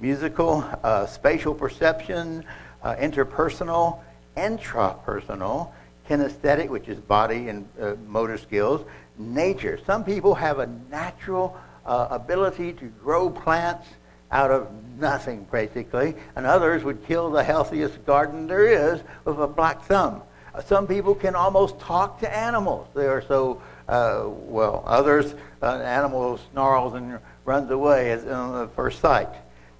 musical, 0.00 0.64
uh, 0.82 1.06
spatial 1.06 1.54
perception, 1.54 2.44
uh, 2.82 2.94
interpersonal, 2.96 4.00
intrapersonal, 4.36 5.72
kinesthetic, 6.08 6.68
which 6.68 6.88
is 6.88 6.98
body 6.98 7.48
and 7.48 7.68
uh, 7.80 7.94
motor 8.06 8.38
skills, 8.38 8.84
nature. 9.18 9.78
Some 9.86 10.04
people 10.04 10.34
have 10.34 10.58
a 10.58 10.66
natural 10.90 11.56
uh, 11.84 12.08
ability 12.10 12.72
to 12.74 12.86
grow 12.86 13.30
plants 13.30 13.86
out 14.30 14.50
of 14.50 14.68
nothing, 14.98 15.46
basically, 15.50 16.14
and 16.34 16.46
others 16.46 16.82
would 16.84 17.06
kill 17.06 17.30
the 17.30 17.44
healthiest 17.44 18.04
garden 18.04 18.46
there 18.46 18.66
is 18.66 19.00
with 19.24 19.38
a 19.38 19.46
black 19.46 19.82
thumb. 19.84 20.22
Uh, 20.54 20.62
some 20.62 20.86
people 20.86 21.14
can 21.14 21.34
almost 21.34 21.78
talk 21.78 22.18
to 22.20 22.36
animals. 22.36 22.88
They 22.94 23.06
are 23.06 23.22
so, 23.22 23.62
uh, 23.88 24.24
well, 24.26 24.82
others, 24.86 25.34
uh, 25.62 25.76
an 25.76 25.82
animal 25.82 26.38
snarls 26.50 26.94
and 26.94 27.18
runs 27.44 27.70
away 27.70 28.12
on 28.12 28.52
the 28.52 28.68
first 28.74 29.00
sight. 29.00 29.28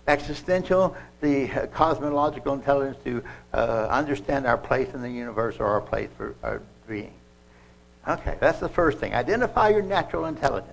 Existential, 0.06 0.96
the 1.20 1.50
uh, 1.50 1.66
cosmological 1.66 2.54
intelligence 2.54 2.98
to 3.04 3.22
uh, 3.52 3.86
understand 3.90 4.46
our 4.46 4.58
place 4.58 4.92
in 4.94 5.02
the 5.02 5.10
universe 5.10 5.56
or 5.58 5.66
our 5.66 5.80
place 5.80 6.10
for 6.16 6.34
our 6.42 6.60
being. 6.88 7.14
Okay, 8.06 8.36
that's 8.40 8.60
the 8.60 8.68
first 8.68 8.98
thing. 8.98 9.14
Identify 9.14 9.70
your 9.70 9.82
natural 9.82 10.26
intelligence. 10.26 10.72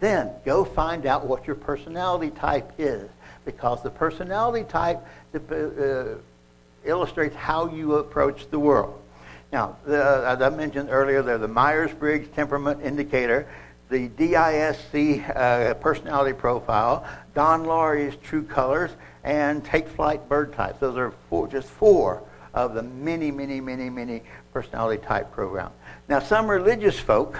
Then 0.00 0.30
go 0.46 0.64
find 0.64 1.04
out 1.04 1.26
what 1.26 1.46
your 1.46 1.56
personality 1.56 2.30
type 2.30 2.72
is 2.78 3.08
because 3.44 3.82
the 3.82 3.90
personality 3.90 4.64
type 4.64 5.06
uh, 5.34 6.04
illustrates 6.84 7.36
how 7.36 7.68
you 7.68 7.96
approach 7.96 8.48
the 8.50 8.58
world. 8.58 9.00
Now, 9.52 9.76
the, 9.84 10.24
as 10.26 10.40
I 10.40 10.48
mentioned 10.50 10.88
earlier, 10.90 11.22
they're 11.22 11.38
the 11.38 11.48
Myers-Briggs 11.48 12.28
Temperament 12.34 12.80
Indicator, 12.82 13.46
the 13.90 14.08
DISC 14.08 15.28
uh, 15.34 15.74
personality 15.74 16.32
profile, 16.32 17.04
Don 17.34 17.64
Lowry's 17.64 18.14
True 18.22 18.44
Colors, 18.44 18.92
and 19.24 19.64
Take 19.64 19.88
Flight 19.88 20.28
Bird 20.28 20.52
Types. 20.52 20.80
Those 20.80 20.96
are 20.96 21.12
four, 21.28 21.48
just 21.48 21.68
four 21.68 22.22
of 22.54 22.74
the 22.74 22.82
many, 22.82 23.30
many, 23.30 23.60
many, 23.60 23.90
many 23.90 24.22
personality 24.52 25.02
type 25.04 25.30
programs. 25.32 25.74
Now, 26.08 26.18
some 26.18 26.48
religious 26.50 26.98
folk 26.98 27.38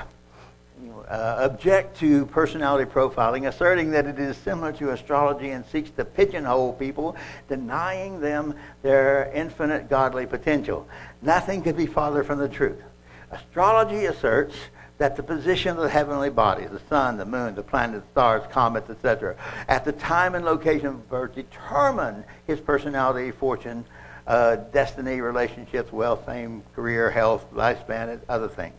uh, 1.09 1.49
object 1.51 1.99
to 1.99 2.27
personality 2.27 2.88
profiling, 2.88 3.49
asserting 3.49 3.90
that 3.90 4.07
it 4.07 4.19
is 4.19 4.37
similar 4.37 4.73
to 4.73 4.90
astrology 4.90 5.51
and 5.51 5.66
seeks 5.66 5.90
to 5.90 6.05
pigeonhole 6.05 6.75
people, 6.75 7.16
denying 7.49 8.21
them 8.21 8.55
their 8.83 9.31
infinite 9.35 9.88
godly 9.88 10.27
potential. 10.27 10.87
Nothing 11.23 11.62
could 11.62 11.77
be 11.77 11.87
farther 11.87 12.23
from 12.23 12.38
the 12.38 12.49
truth. 12.49 12.81
Astrology 13.33 14.07
asserts 14.07 14.55
that 15.01 15.17
the 15.17 15.23
position 15.23 15.71
of 15.71 15.83
the 15.83 15.89
heavenly 15.89 16.29
bodies, 16.29 16.69
the 16.71 16.81
sun, 16.91 17.17
the 17.17 17.25
moon, 17.25 17.55
the 17.55 17.63
planets, 17.63 18.05
stars, 18.13 18.43
comets, 18.53 18.91
etc., 18.91 19.35
at 19.67 19.83
the 19.83 19.93
time 19.93 20.35
and 20.35 20.45
location 20.45 20.89
of 20.89 21.09
birth 21.09 21.35
determine 21.35 22.23
his 22.47 22.61
personality, 22.61 23.31
fortune, 23.31 23.83
uh, 24.27 24.57
destiny, 24.57 25.23
relationships, 25.23 25.91
wealth, 25.91 26.27
fame, 26.27 26.63
career, 26.75 27.11
health, 27.11 27.47
lifespan, 27.55 28.11
and 28.13 28.21
other 28.29 28.47
things. 28.47 28.75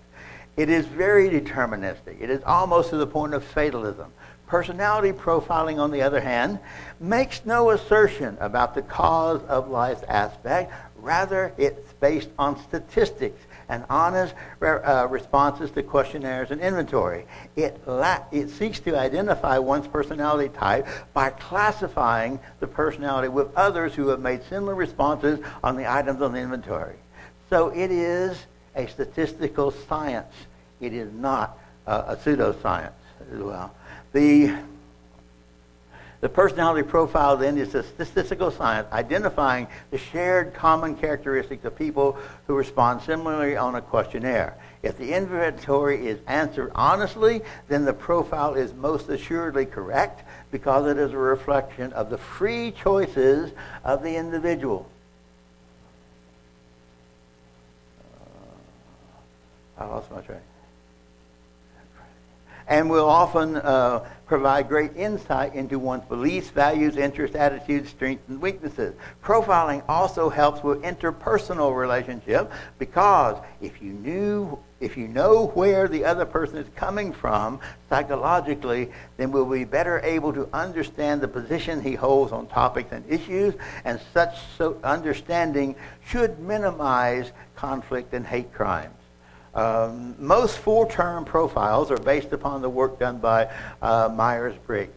It 0.58 0.70
is 0.70 0.86
very 0.86 1.28
deterministic. 1.28 2.22
It 2.22 2.30
is 2.30 2.44
almost 2.44 2.92
to 2.92 2.98
the 2.98 3.08
point 3.08 3.34
of 3.34 3.44
fatalism. 3.44 4.14
Personality 4.46 5.14
profiling, 5.14 5.80
on 5.80 5.90
the 5.90 6.04
other 6.04 6.22
hand, 6.22 6.60
makes 7.00 7.48
no 7.48 7.72
assertion 7.72 8.38
about 8.40 8.76
the 8.76 8.84
cause 8.84 9.42
of 9.48 9.70
life's 9.70 10.04
aspect. 10.04 10.72
Rather, 10.98 11.52
it's 11.58 11.94
based 11.94 12.30
on 12.38 12.62
statistics 12.62 13.42
and 13.72 13.86
honest 13.90 14.36
uh, 14.62 15.08
responses 15.10 15.72
to 15.72 15.82
questionnaires 15.82 16.52
and 16.52 16.60
inventory. 16.60 17.26
It, 17.56 17.82
it 17.88 18.50
seeks 18.50 18.82
to 18.82 19.00
identify 19.00 19.58
one's 19.58 19.88
personality 19.88 20.50
type 20.50 20.86
by 21.14 21.30
classifying 21.30 22.40
the 22.60 22.68
personality 22.68 23.30
with 23.30 23.48
others 23.56 23.96
who 23.96 24.10
have 24.10 24.20
made 24.20 24.44
similar 24.44 24.76
responses 24.76 25.40
on 25.64 25.78
the 25.78 25.90
items 25.90 26.22
on 26.22 26.34
the 26.34 26.40
inventory. 26.40 26.98
So 27.50 27.70
it 27.70 27.92
is 27.92 28.38
a 28.76 28.88
statistical 28.88 29.72
science. 29.72 30.34
It 30.82 30.94
is 30.94 31.12
not 31.14 31.58
uh, 31.88 32.04
a 32.08 32.16
pseudoscience 32.18 32.92
as 33.34 33.40
well. 33.40 33.74
The, 34.12 34.54
the 36.22 36.30
personality 36.30 36.88
profile 36.88 37.36
then 37.36 37.58
is 37.58 37.74
a 37.74 37.82
statistical 37.82 38.52
science 38.52 38.88
identifying 38.92 39.68
the 39.90 39.98
shared 39.98 40.54
common 40.54 40.96
characteristics 40.96 41.66
of 41.66 41.76
people 41.76 42.16
who 42.46 42.54
respond 42.54 43.02
similarly 43.02 43.58
on 43.58 43.74
a 43.74 43.82
questionnaire. 43.82 44.56
If 44.84 45.00
the 45.00 45.14
inventory 45.14 46.08
is 46.08 46.20
answered 46.28 46.72
honestly, 46.76 47.42
then 47.68 47.86
the 47.86 47.94
profile 47.94 48.54
is 48.54 48.72
most 48.74 49.10
assuredly 49.10 49.66
correct 49.66 50.24
because 50.52 50.88
it 50.88 51.00
is 51.00 51.12
a 51.12 51.18
reflection 51.18 51.92
of 51.94 52.12
the 52.12 52.20
free 52.20 52.72
choices 52.72 53.52
of 53.84 54.04
the 54.04 54.16
individual. 54.16 54.88
Uh, 59.78 59.84
I 59.84 59.86
lost 59.86 60.12
my 60.12 60.22
track. 60.22 60.44
And 62.72 62.90
will 62.90 63.10
often 63.10 63.58
uh, 63.58 64.08
provide 64.28 64.70
great 64.70 64.96
insight 64.96 65.54
into 65.56 65.78
one's 65.78 66.06
beliefs, 66.06 66.52
values, 66.52 66.96
interests, 66.96 67.36
attitudes, 67.36 67.90
strengths, 67.90 68.30
and 68.30 68.42
weaknesses. 68.42 68.96
Profiling 69.22 69.84
also 69.90 70.30
helps 70.30 70.64
with 70.64 70.82
interpersonal 70.82 71.76
relationship 71.76 72.50
because 72.80 73.36
if 73.60 73.82
you 73.82 73.92
knew 73.92 74.58
if 74.80 74.96
you 74.96 75.10
know 75.10 75.48
where 75.48 75.90
the 75.90 76.06
other 76.06 76.26
person 76.26 76.58
is 76.58 76.68
coming 76.76 77.12
from 77.12 77.60
psychologically, 77.90 78.90
then 79.18 79.32
we'll 79.32 79.46
be 79.46 79.66
better 79.66 80.00
able 80.00 80.32
to 80.32 80.48
understand 80.54 81.20
the 81.20 81.28
position 81.28 81.84
he 81.84 81.94
holds 81.94 82.32
on 82.32 82.48
topics 82.48 82.94
and 82.94 83.04
issues, 83.08 83.54
and 83.84 84.00
such 84.14 84.34
so 84.58 84.78
understanding 84.82 85.76
should 86.08 86.40
minimize 86.40 87.34
conflict 87.54 88.14
and 88.14 88.26
hate 88.26 88.54
crimes. 88.54 89.01
Um, 89.54 90.16
most 90.18 90.58
four-term 90.60 91.26
profiles 91.26 91.92
are 91.92 91.98
based 91.98 92.32
upon 92.32 92.62
the 92.62 92.70
work 92.70 93.00
done 93.00 93.18
by 93.18 93.50
uh, 93.82 94.10
Myers-Briggs. 94.14 94.94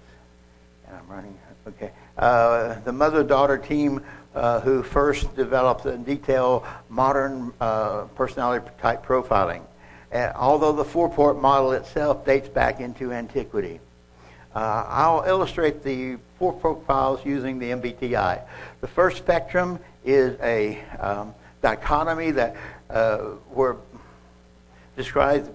And 0.87 0.97
I'm 0.97 1.09
running, 1.09 1.39
okay. 1.69 1.91
Uh, 2.17 2.79
the 2.81 2.93
mother-daughter 2.93 3.59
team 3.59 4.01
uh, 4.35 4.61
who 4.61 4.83
first 4.83 5.35
developed 5.35 5.87
in 5.87 6.05
detailed 6.05 6.65
modern 6.89 7.53
uh, 7.61 8.03
personality 8.15 8.67
type 8.81 9.05
profiling. 9.05 9.63
although 10.37 10.73
the 10.73 10.85
four-part 10.85 11.41
model 11.41 11.73
itself 11.73 12.25
dates 12.25 12.49
back 12.49 12.81
into 12.81 13.13
antiquity. 13.13 13.81
Uh, 14.55 14.85
I'll 14.87 15.25
illustrate 15.27 15.83
the 15.83 16.17
four 16.39 16.53
profiles 16.53 17.25
using 17.27 17.59
the 17.59 17.71
MBTI. 17.71 18.41
The 18.81 18.87
first 18.87 19.17
spectrum 19.17 19.81
is 20.05 20.39
a 20.41 20.81
um, 21.01 21.35
dichotomy 21.61 22.31
that 22.33 22.55
uh, 22.89 23.19
where 23.51 23.77
describes, 24.97 25.49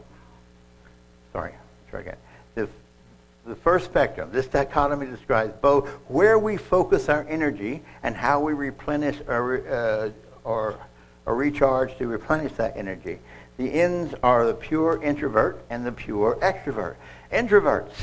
sorry, 1.33 1.53
try 1.89 2.01
again. 2.01 2.17
The, 2.55 2.67
the 3.45 3.55
first 3.55 3.85
spectrum, 3.85 4.29
this 4.31 4.47
dichotomy 4.47 5.07
describes 5.07 5.53
both 5.61 5.87
where 6.07 6.37
we 6.37 6.57
focus 6.57 7.09
our 7.09 7.25
energy 7.29 7.81
and 8.03 8.15
how 8.15 8.39
we 8.39 8.53
replenish 8.53 9.17
or, 9.27 9.67
uh, 9.67 10.09
or, 10.43 10.79
recharge 11.25 11.95
to 11.99 12.07
replenish 12.07 12.53
that 12.53 12.75
energy. 12.75 13.19
The 13.57 13.71
ends 13.71 14.15
are 14.23 14.47
the 14.47 14.53
pure 14.55 15.01
introvert 15.03 15.63
and 15.69 15.85
the 15.85 15.91
pure 15.91 16.37
extrovert. 16.41 16.95
Introverts, 17.31 17.93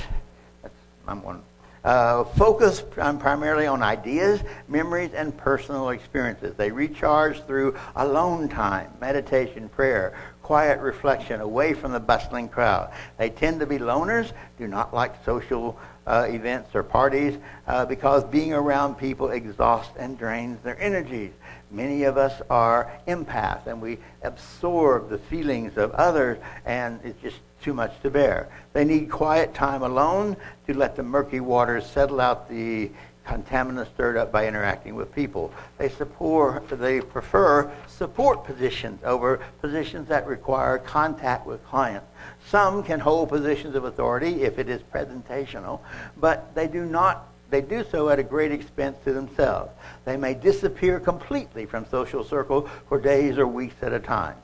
that's, 0.62 0.74
I'm 1.08 1.22
one 1.22 1.42
uh, 1.86 2.24
focus 2.24 2.82
primarily 2.90 3.68
on 3.68 3.80
ideas, 3.80 4.40
memories, 4.66 5.12
and 5.14 5.34
personal 5.36 5.90
experiences. 5.90 6.56
They 6.56 6.72
recharge 6.72 7.40
through 7.44 7.76
alone 7.94 8.48
time, 8.48 8.90
meditation, 9.00 9.68
prayer, 9.68 10.18
quiet 10.46 10.78
reflection, 10.78 11.40
away 11.40 11.74
from 11.74 11.90
the 11.90 11.98
bustling 11.98 12.48
crowd. 12.48 12.88
They 13.18 13.30
tend 13.30 13.58
to 13.58 13.66
be 13.66 13.78
loners, 13.78 14.30
do 14.60 14.68
not 14.68 14.94
like 14.94 15.24
social 15.24 15.76
uh, 16.06 16.28
events 16.28 16.72
or 16.72 16.84
parties, 16.84 17.36
uh, 17.66 17.84
because 17.84 18.22
being 18.22 18.52
around 18.52 18.94
people 18.94 19.30
exhausts 19.30 19.92
and 19.98 20.16
drains 20.16 20.60
their 20.62 20.80
energies. 20.80 21.32
Many 21.72 22.04
of 22.04 22.16
us 22.16 22.40
are 22.48 22.92
empaths, 23.08 23.66
and 23.66 23.82
we 23.82 23.98
absorb 24.22 25.08
the 25.08 25.18
feelings 25.18 25.76
of 25.76 25.90
others, 25.90 26.38
and 26.64 27.00
it's 27.02 27.20
just 27.20 27.40
too 27.60 27.74
much 27.74 28.00
to 28.02 28.10
bear. 28.10 28.48
They 28.72 28.84
need 28.84 29.10
quiet 29.10 29.52
time 29.52 29.82
alone 29.82 30.36
to 30.68 30.74
let 30.74 30.94
the 30.94 31.02
murky 31.02 31.40
waters 31.40 31.84
settle 31.90 32.20
out 32.20 32.48
the 32.48 32.92
contaminants 33.26 33.88
stirred 33.94 34.16
up 34.16 34.32
by 34.32 34.46
interacting 34.46 34.94
with 34.94 35.14
people. 35.14 35.52
They 35.78 35.88
support, 35.88 36.68
they 36.68 37.00
prefer 37.00 37.70
support 37.86 38.44
positions 38.44 39.00
over 39.04 39.40
positions 39.60 40.08
that 40.08 40.26
require 40.26 40.78
contact 40.78 41.46
with 41.46 41.64
clients. 41.66 42.06
Some 42.48 42.82
can 42.82 43.00
hold 43.00 43.28
positions 43.28 43.74
of 43.74 43.84
authority 43.84 44.42
if 44.42 44.58
it 44.58 44.68
is 44.68 44.80
presentational, 44.82 45.80
but 46.16 46.54
they 46.54 46.68
do 46.68 46.84
not 46.84 47.28
they 47.48 47.60
do 47.60 47.84
so 47.90 48.08
at 48.08 48.18
a 48.18 48.24
great 48.24 48.50
expense 48.50 48.96
to 49.04 49.12
themselves. 49.12 49.70
They 50.04 50.16
may 50.16 50.34
disappear 50.34 50.98
completely 50.98 51.64
from 51.64 51.86
social 51.88 52.24
circles 52.24 52.68
for 52.88 53.00
days 53.00 53.38
or 53.38 53.46
weeks 53.46 53.76
at 53.82 53.92
a 53.92 54.00
time. 54.00 54.34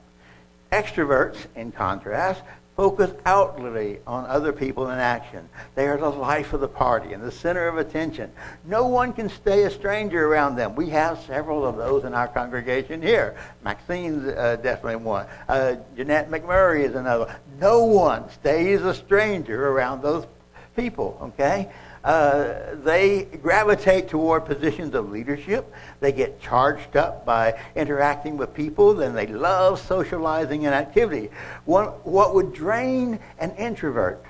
Extroverts, 0.71 1.47
in 1.57 1.73
contrast, 1.73 2.43
focus 2.83 3.13
outwardly 3.27 4.01
on 4.09 4.27
other 4.27 4.53
people 4.53 4.91
in 4.91 4.99
action. 4.99 5.49
They 5.77 5.87
are 5.87 5.97
the 5.97 6.09
life 6.09 6.53
of 6.53 6.61
the 6.61 6.67
party 6.67 7.13
and 7.13 7.23
the 7.23 7.31
center 7.31 7.69
of 7.69 7.79
attention. 7.79 8.33
No 8.65 8.89
one 8.89 9.13
can 9.13 9.29
stay 9.29 9.63
a 9.63 9.71
stranger 9.71 10.27
around 10.27 10.57
them. 10.57 10.75
We 10.75 10.91
have 10.91 11.21
several 11.21 11.65
of 11.65 11.77
those 11.77 12.03
in 12.03 12.13
our 12.13 12.27
congregation 12.27 13.01
here. 13.01 13.37
Maxine's 13.63 14.27
uh, 14.27 14.57
definitely 14.57 14.97
one. 14.97 15.27
Uh, 15.49 15.77
Jeanette 15.97 16.29
McMurray 16.29 16.81
is 16.81 16.97
another. 16.97 17.37
No 17.61 17.85
one 17.85 18.29
stays 18.31 18.83
a 18.83 18.95
stranger 18.95 19.69
around 19.69 20.03
those 20.03 20.27
people, 20.75 21.17
okay? 21.23 21.71
Uh, 22.05 22.75
they 22.83 23.25
gravitate 23.43 24.09
toward 24.09 24.45
positions 24.45 24.95
of 24.95 25.11
leadership. 25.11 25.73
They 26.01 26.13
get 26.13 26.41
charged 26.41 26.97
up 26.97 27.25
by 27.25 27.61
interacting 27.77 28.37
with 28.37 28.55
people. 28.55 28.95
Then 28.95 29.15
they 29.15 29.27
love 29.27 29.79
socializing 29.81 30.67
and 30.67 30.75
activity. 30.75 31.31
What 31.65 32.35
would 32.35 32.53
drain 32.53 33.21
an 33.39 33.53
introvert 33.53 34.25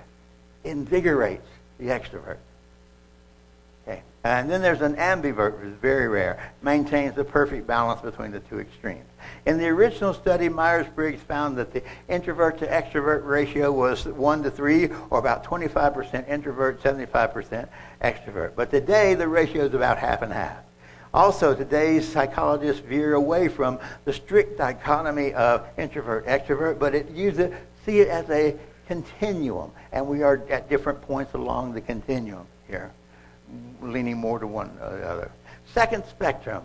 invigorates 0.64 1.48
the 1.78 1.86
extrovert. 1.86 2.38
And 4.24 4.48
then 4.48 4.62
there's 4.62 4.82
an 4.82 4.94
ambivert, 4.96 5.58
which 5.58 5.68
is 5.68 5.76
very 5.78 6.06
rare, 6.06 6.52
maintains 6.62 7.16
the 7.16 7.24
perfect 7.24 7.66
balance 7.66 8.00
between 8.00 8.30
the 8.30 8.38
two 8.40 8.60
extremes. 8.60 9.08
In 9.46 9.58
the 9.58 9.66
original 9.66 10.14
study, 10.14 10.48
Myers-Briggs 10.48 11.22
found 11.22 11.56
that 11.58 11.72
the 11.72 11.82
introvert 12.08 12.58
to 12.58 12.66
extrovert 12.66 13.26
ratio 13.26 13.72
was 13.72 14.04
1 14.04 14.42
to 14.44 14.50
3, 14.50 14.90
or 15.10 15.18
about 15.18 15.44
25% 15.44 16.28
introvert, 16.28 16.80
75% 16.82 17.68
extrovert. 18.00 18.54
But 18.54 18.70
today, 18.70 19.14
the 19.14 19.26
ratio 19.26 19.64
is 19.64 19.74
about 19.74 19.98
half 19.98 20.22
and 20.22 20.32
half. 20.32 20.58
Also, 21.12 21.54
today's 21.54 22.10
psychologists 22.10 22.80
veer 22.80 23.14
away 23.14 23.48
from 23.48 23.78
the 24.04 24.12
strict 24.12 24.56
dichotomy 24.56 25.34
of 25.34 25.66
introvert 25.76 26.26
extrovert, 26.26 26.78
but 26.78 26.94
it 26.94 27.08
see 27.84 28.00
it 28.00 28.08
as 28.08 28.30
a 28.30 28.56
continuum, 28.86 29.72
and 29.90 30.06
we 30.06 30.22
are 30.22 30.42
at 30.48 30.68
different 30.68 31.02
points 31.02 31.34
along 31.34 31.74
the 31.74 31.80
continuum 31.80 32.46
here, 32.68 32.92
leaning 33.80 34.16
more 34.16 34.38
to 34.38 34.46
one 34.46 34.70
or 34.80 34.96
the 34.96 35.08
other. 35.08 35.30
Second 35.72 36.04
spectrum. 36.06 36.62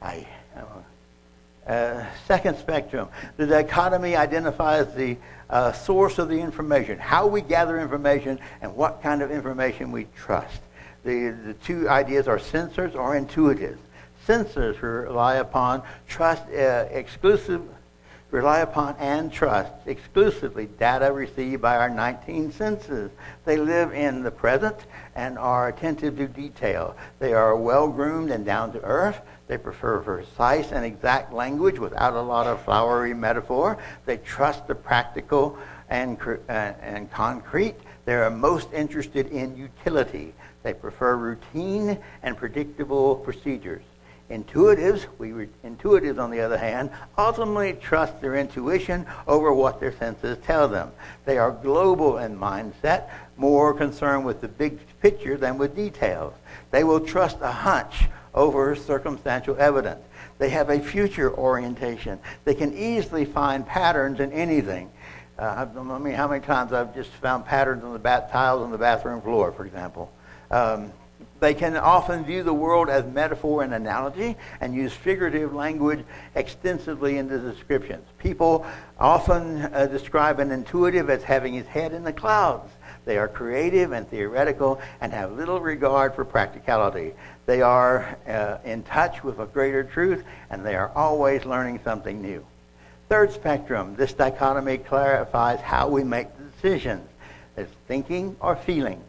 I, 0.00 0.26
uh, 1.66 2.04
second 2.26 2.58
spectrum. 2.58 3.08
The 3.36 3.46
dichotomy 3.46 4.16
identifies 4.16 4.94
the 4.94 5.16
uh, 5.48 5.72
source 5.72 6.18
of 6.18 6.28
the 6.28 6.38
information, 6.38 6.98
how 6.98 7.26
we 7.26 7.40
gather 7.40 7.80
information, 7.80 8.38
and 8.60 8.74
what 8.76 9.02
kind 9.02 9.22
of 9.22 9.30
information 9.30 9.92
we 9.92 10.06
trust. 10.16 10.60
The, 11.04 11.30
the 11.30 11.54
two 11.54 11.88
ideas 11.88 12.28
are 12.28 12.38
sensors 12.38 12.94
or 12.94 13.18
intuitives. 13.18 13.78
Sensors 14.26 14.80
rely 14.80 15.36
upon 15.36 15.82
trust 16.08 16.42
uh, 16.48 16.86
exclusive 16.90 17.62
rely 18.30 18.60
upon 18.60 18.96
and 18.98 19.32
trust 19.32 19.72
exclusively 19.86 20.66
data 20.66 21.12
received 21.12 21.62
by 21.62 21.76
our 21.76 21.88
19 21.88 22.52
senses. 22.52 23.10
They 23.44 23.56
live 23.56 23.92
in 23.92 24.22
the 24.22 24.30
present 24.30 24.76
and 25.14 25.38
are 25.38 25.68
attentive 25.68 26.16
to 26.16 26.26
detail. 26.26 26.96
They 27.18 27.32
are 27.32 27.56
well 27.56 27.88
groomed 27.88 28.30
and 28.30 28.44
down 28.44 28.72
to 28.72 28.82
earth. 28.82 29.20
They 29.46 29.58
prefer 29.58 30.00
precise 30.00 30.72
and 30.72 30.84
exact 30.84 31.32
language 31.32 31.78
without 31.78 32.14
a 32.14 32.22
lot 32.22 32.46
of 32.46 32.64
flowery 32.64 33.14
metaphor. 33.14 33.78
They 34.06 34.16
trust 34.16 34.66
the 34.66 34.74
practical 34.74 35.58
and, 35.88 36.18
uh, 36.20 36.52
and 36.52 37.10
concrete. 37.10 37.76
They 38.04 38.14
are 38.14 38.30
most 38.30 38.72
interested 38.72 39.28
in 39.28 39.56
utility. 39.56 40.34
They 40.62 40.74
prefer 40.74 41.16
routine 41.16 41.98
and 42.22 42.36
predictable 42.36 43.16
procedures. 43.16 43.82
Intuitives, 44.30 45.06
we 45.18 45.32
re- 45.32 45.48
intuitives 45.64 46.18
on 46.18 46.30
the 46.30 46.40
other 46.40 46.56
hand, 46.56 46.90
ultimately 47.18 47.74
trust 47.74 48.20
their 48.20 48.36
intuition 48.36 49.06
over 49.26 49.52
what 49.52 49.80
their 49.80 49.92
senses 49.92 50.38
tell 50.44 50.66
them. 50.66 50.90
They 51.26 51.36
are 51.36 51.50
global 51.50 52.18
in 52.18 52.38
mindset, 52.38 53.10
more 53.36 53.74
concerned 53.74 54.24
with 54.24 54.40
the 54.40 54.48
big 54.48 54.78
picture 55.00 55.36
than 55.36 55.58
with 55.58 55.76
details. 55.76 56.32
They 56.70 56.84
will 56.84 57.00
trust 57.00 57.38
a 57.42 57.52
hunch 57.52 58.06
over 58.34 58.74
circumstantial 58.74 59.56
evidence. 59.58 60.00
They 60.38 60.48
have 60.50 60.70
a 60.70 60.80
future 60.80 61.32
orientation. 61.32 62.18
They 62.44 62.54
can 62.54 62.76
easily 62.76 63.24
find 63.26 63.66
patterns 63.66 64.20
in 64.20 64.32
anything. 64.32 64.90
Uh, 65.38 65.66
I 65.76 65.98
mean, 65.98 66.14
how 66.14 66.28
many 66.28 66.44
times 66.44 66.72
I've 66.72 66.94
just 66.94 67.10
found 67.10 67.44
patterns 67.44 67.84
on 67.84 67.92
the 67.92 67.98
bat 67.98 68.30
tiles 68.30 68.62
on 68.62 68.70
the 68.70 68.78
bathroom 68.78 69.20
floor, 69.20 69.52
for 69.52 69.66
example. 69.66 70.12
Um, 70.50 70.92
they 71.44 71.52
can 71.52 71.76
often 71.76 72.24
view 72.24 72.42
the 72.42 72.54
world 72.54 72.88
as 72.88 73.04
metaphor 73.04 73.62
and 73.62 73.74
analogy 73.74 74.34
and 74.62 74.74
use 74.74 74.94
figurative 74.94 75.52
language 75.52 76.02
extensively 76.34 77.18
in 77.18 77.28
the 77.28 77.38
descriptions. 77.38 78.06
People 78.16 78.64
often 78.98 79.60
uh, 79.60 79.84
describe 79.84 80.40
an 80.40 80.50
intuitive 80.50 81.10
as 81.10 81.22
having 81.22 81.52
his 81.52 81.66
head 81.66 81.92
in 81.92 82.02
the 82.02 82.14
clouds. 82.14 82.72
They 83.04 83.18
are 83.18 83.28
creative 83.28 83.92
and 83.92 84.08
theoretical 84.08 84.80
and 85.02 85.12
have 85.12 85.32
little 85.32 85.60
regard 85.60 86.14
for 86.14 86.24
practicality. 86.24 87.12
They 87.44 87.60
are 87.60 88.16
uh, 88.26 88.56
in 88.64 88.82
touch 88.82 89.22
with 89.22 89.38
a 89.38 89.44
greater 89.44 89.84
truth 89.84 90.24
and 90.48 90.64
they 90.64 90.74
are 90.74 90.90
always 90.94 91.44
learning 91.44 91.80
something 91.84 92.22
new. 92.22 92.42
Third 93.10 93.32
spectrum, 93.32 93.96
this 93.96 94.14
dichotomy 94.14 94.78
clarifies 94.78 95.60
how 95.60 95.88
we 95.88 96.04
make 96.04 96.28
decisions. 96.38 97.06
It's 97.58 97.70
thinking 97.86 98.34
or 98.40 98.56
feeling. 98.56 99.02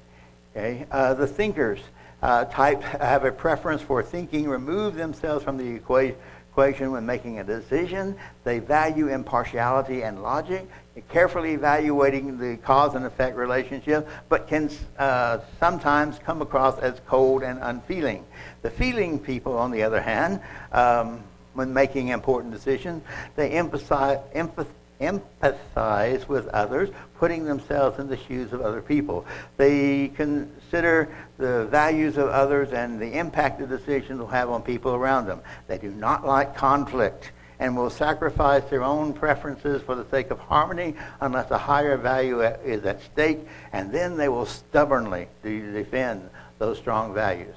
Okay? 0.51 0.85
Uh, 0.91 1.13
the 1.13 1.27
thinkers 1.27 1.79
uh, 2.25 2.43
type 2.45 2.81
have 2.81 3.23
a 3.23 3.31
preference 3.31 3.83
for 3.83 4.01
thinking, 4.01 4.49
remove 4.49 4.95
themselves 4.95 5.43
from 5.43 5.57
the 5.57 5.75
equation 5.75 6.91
when 6.91 7.05
making 7.05 7.37
a 7.37 7.43
decision. 7.43 8.15
They 8.43 8.57
value 8.57 9.09
impartiality 9.09 10.01
and 10.01 10.23
logic, 10.23 10.67
carefully 11.09 11.53
evaluating 11.53 12.39
the 12.39 12.57
cause 12.57 12.95
and 12.95 13.05
effect 13.05 13.37
relationship, 13.37 14.09
but 14.27 14.47
can 14.47 14.71
uh, 14.97 15.37
sometimes 15.59 16.17
come 16.17 16.41
across 16.41 16.79
as 16.79 16.99
cold 17.05 17.43
and 17.43 17.59
unfeeling. 17.61 18.25
The 18.63 18.71
feeling 18.71 19.19
people, 19.19 19.55
on 19.55 19.69
the 19.69 19.83
other 19.83 20.01
hand, 20.01 20.41
um, 20.71 21.21
when 21.53 21.75
making 21.75 22.07
important 22.07 22.51
decisions, 22.51 23.03
they 23.35 23.51
emphasize, 23.51 24.17
empathize 24.33 24.65
empathize 24.99 26.27
with 26.27 26.47
others, 26.49 26.89
putting 27.17 27.45
themselves 27.45 27.99
in 27.99 28.07
the 28.07 28.17
shoes 28.17 28.53
of 28.53 28.61
other 28.61 28.81
people. 28.81 29.25
They 29.57 30.09
consider 30.09 31.15
the 31.37 31.65
values 31.65 32.17
of 32.17 32.29
others 32.29 32.71
and 32.71 32.99
the 32.99 33.17
impact 33.17 33.59
the 33.59 33.67
decisions 33.67 34.19
will 34.19 34.27
have 34.27 34.49
on 34.49 34.61
people 34.61 34.93
around 34.93 35.27
them. 35.27 35.41
They 35.67 35.77
do 35.77 35.91
not 35.91 36.25
like 36.25 36.55
conflict 36.55 37.31
and 37.59 37.75
will 37.75 37.89
sacrifice 37.89 38.63
their 38.69 38.83
own 38.83 39.13
preferences 39.13 39.81
for 39.81 39.95
the 39.95 40.05
sake 40.09 40.29
of 40.31 40.39
harmony 40.39 40.95
unless 41.21 41.51
a 41.51 41.57
higher 41.57 41.97
value 41.97 42.41
is 42.41 42.83
at 42.85 43.01
stake, 43.01 43.39
and 43.71 43.91
then 43.93 44.17
they 44.17 44.27
will 44.27 44.45
stubbornly 44.45 45.27
defend 45.41 46.29
those 46.59 46.77
strong 46.77 47.13
values. 47.13 47.55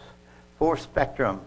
Fourth 0.59 0.81
spectrum 0.81 1.41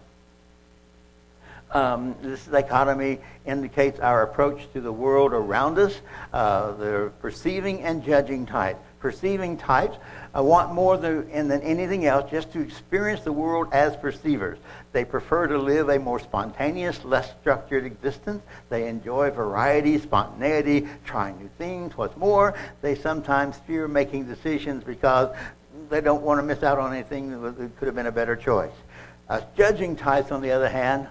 um, 1.72 2.14
this 2.22 2.44
dichotomy 2.46 3.18
indicates 3.46 3.98
our 4.00 4.22
approach 4.22 4.70
to 4.72 4.80
the 4.80 4.92
world 4.92 5.32
around 5.32 5.78
us, 5.78 6.00
uh, 6.32 6.72
the 6.72 7.12
perceiving 7.20 7.82
and 7.82 8.04
judging 8.04 8.46
type. 8.46 8.78
Perceiving 9.00 9.56
types 9.56 9.96
uh, 10.36 10.42
want 10.42 10.72
more 10.72 10.96
than, 10.96 11.48
than 11.48 11.60
anything 11.62 12.06
else 12.06 12.30
just 12.30 12.52
to 12.52 12.60
experience 12.60 13.22
the 13.22 13.32
world 13.32 13.66
as 13.72 13.96
perceivers. 13.96 14.58
They 14.92 15.04
prefer 15.04 15.48
to 15.48 15.58
live 15.58 15.88
a 15.88 15.98
more 15.98 16.20
spontaneous, 16.20 17.04
less 17.04 17.32
structured 17.40 17.84
existence. 17.84 18.42
They 18.68 18.86
enjoy 18.88 19.30
variety, 19.30 19.98
spontaneity, 19.98 20.86
trying 21.04 21.38
new 21.38 21.50
things. 21.58 21.96
What's 21.96 22.16
more, 22.16 22.54
they 22.80 22.94
sometimes 22.94 23.56
fear 23.66 23.88
making 23.88 24.26
decisions 24.26 24.84
because 24.84 25.34
they 25.90 26.00
don't 26.00 26.22
want 26.22 26.38
to 26.38 26.42
miss 26.42 26.62
out 26.62 26.78
on 26.78 26.94
anything 26.94 27.42
that 27.42 27.76
could 27.78 27.86
have 27.86 27.94
been 27.96 28.06
a 28.06 28.12
better 28.12 28.36
choice. 28.36 28.72
Uh, 29.28 29.40
judging 29.56 29.96
types, 29.96 30.30
on 30.30 30.42
the 30.42 30.50
other 30.52 30.68
hand, 30.68 31.08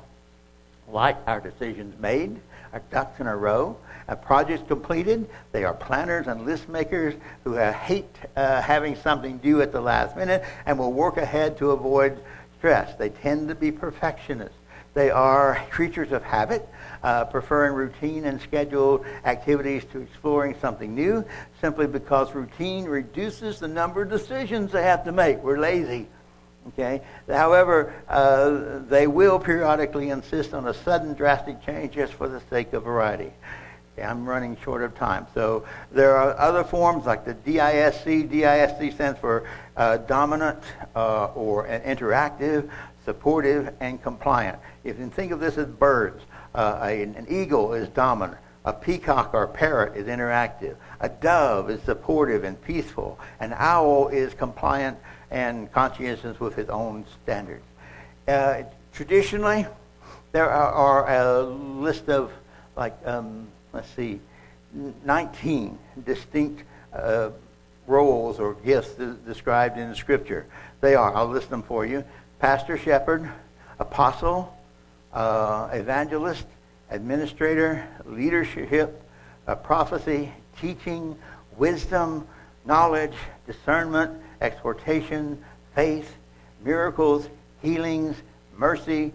like 0.92 1.18
our 1.28 1.40
decisions 1.40 2.00
made, 2.00 2.40
our 2.74 2.82
ducks 2.92 3.20
in 3.20 3.28
a 3.28 3.36
row, 3.36 3.78
our 4.08 4.16
projects 4.16 4.64
completed. 4.68 5.30
They 5.52 5.64
are 5.64 5.74
planners 5.74 6.28
and 6.28 6.46
list 6.46 6.68
makers 6.70 7.14
who 7.44 7.56
hate 7.56 8.16
uh, 8.36 8.62
having 8.62 8.96
something 8.96 9.38
due 9.38 9.62
at 9.62 9.72
the 9.72 9.82
last 9.82 10.16
minute 10.16 10.44
and 10.66 10.78
will 10.78 10.94
work 10.94 11.18
ahead 11.18 11.58
to 11.60 11.72
avoid 11.72 12.20
stress. 12.58 12.96
They 12.96 13.10
tend 13.10 13.48
to 13.50 13.56
be 13.56 13.72
perfectionists. 13.72 14.58
They 14.94 15.10
are 15.10 15.64
creatures 15.70 16.12
of 16.12 16.22
habit, 16.22 16.68
uh, 17.02 17.26
preferring 17.26 17.74
routine 17.74 18.26
and 18.26 18.42
scheduled 18.42 19.06
activities 19.24 19.86
to 19.94 20.02
exploring 20.02 20.56
something 20.60 20.94
new, 20.94 21.24
simply 21.62 21.88
because 21.88 22.36
routine 22.36 22.86
reduces 22.86 23.60
the 23.60 23.70
number 23.70 24.02
of 24.02 24.10
decisions 24.10 24.74
they 24.74 24.84
have 24.84 25.06
to 25.06 25.14
make. 25.14 25.42
We're 25.42 25.60
lazy. 25.60 26.08
Okay. 26.69 27.02
However, 27.28 27.93
uh, 28.08 28.80
they 28.88 29.08
will 29.08 29.39
periodically 29.39 30.10
insist 30.10 30.54
on 30.54 30.67
a 30.67 30.74
sudden 30.74 31.13
drastic 31.13 31.63
change 31.65 31.93
just 31.93 32.13
for 32.13 32.28
the 32.28 32.41
sake 32.50 32.74
of 32.74 32.84
variety. 32.84 33.34
Okay, 33.93 34.08
I'm 34.08 34.28
running 34.28 34.56
short 34.63 34.84
of 34.84 34.95
time. 34.95 35.28
So 35.34 35.65
there 35.91 36.15
are 36.15 36.38
other 36.39 36.63
forms 36.63 37.06
like 37.06 37.26
the 37.26 37.34
DISC. 37.34 38.06
DISC 38.30 38.93
stands 38.93 39.19
for 39.19 39.50
uh, 39.76 39.97
dominant 39.97 40.60
uh, 40.95 41.26
or 41.34 41.67
interactive, 41.67 42.69
supportive, 43.06 43.74
and 43.80 44.02
compliant. 44.02 44.60
If 44.84 45.00
you 45.00 45.10
think 45.10 45.32
of 45.32 45.39
this 45.39 45.58
as 45.58 45.67
birds, 45.67 46.24
uh, 46.54 46.80
an, 46.84 47.15
an 47.15 47.26
eagle 47.30 47.74
is 47.74 47.89
dominant. 47.89 48.38
A 48.63 48.71
peacock 48.71 49.34
or 49.34 49.47
parrot 49.47 49.97
is 49.97 50.06
interactive. 50.06 50.76
A 51.00 51.10
dove 51.10 51.71
is 51.71 51.82
supportive 51.82 52.43
and 52.43 52.62
peaceful. 52.62 53.20
An 53.39 53.55
owl 53.57 54.09
is 54.09 54.36
compliant 54.36 54.99
and 55.32 55.72
conscientious 55.72 56.40
with 56.40 56.56
his 56.56 56.70
own 56.70 57.06
standards. 57.24 57.64
Uh, 58.28 58.64
traditionally, 58.94 59.66
there 60.32 60.50
are, 60.50 60.72
are, 60.72 61.10
a 61.10 61.42
list 61.44 62.10
of, 62.10 62.32
like, 62.76 62.96
um, 63.06 63.48
let's 63.74 63.90
see, 63.96 64.20
19 65.06 65.78
distinct 66.06 66.64
uh, 66.94 67.30
roles 67.88 68.40
or 68.40 68.54
gifts 68.54 68.92
described 69.26 69.78
in 69.78 69.90
the 69.90 69.96
Scripture. 69.96 70.46
They 70.82 70.96
are, 70.96 71.16
I'll 71.16 71.28
list 71.28 71.50
them 71.50 71.64
for 71.64 71.86
you 71.86 72.04
pastor, 72.40 72.76
shepherd, 72.76 73.30
apostle, 73.80 74.58
uh, 75.14 75.70
evangelist, 75.72 76.46
administrator, 76.90 77.88
leadership, 78.06 79.00
uh, 79.48 79.56
prophecy, 79.56 80.32
teaching, 80.60 81.16
wisdom, 81.58 82.28
knowledge, 82.66 83.14
discernment, 83.46 84.20
exhortation, 84.42 85.44
faith, 85.76 86.16
miracles, 86.64 87.30
healings, 87.62 88.16
mercy, 88.58 89.14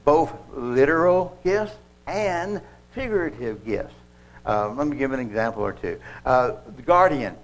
both 0.03 0.32
literal 0.53 1.36
gifts 1.43 1.74
and 2.06 2.62
figurative 2.91 3.66
gifts. 3.66 3.95
Uh, 4.45 4.70
let 4.70 4.86
me 4.86 4.97
give 4.97 5.14
an 5.14 5.20
example 5.20 5.64
or 5.64 5.74
two. 5.74 5.99
Uh, 6.24 6.51
the 6.76 6.84
guardian. 6.84 7.36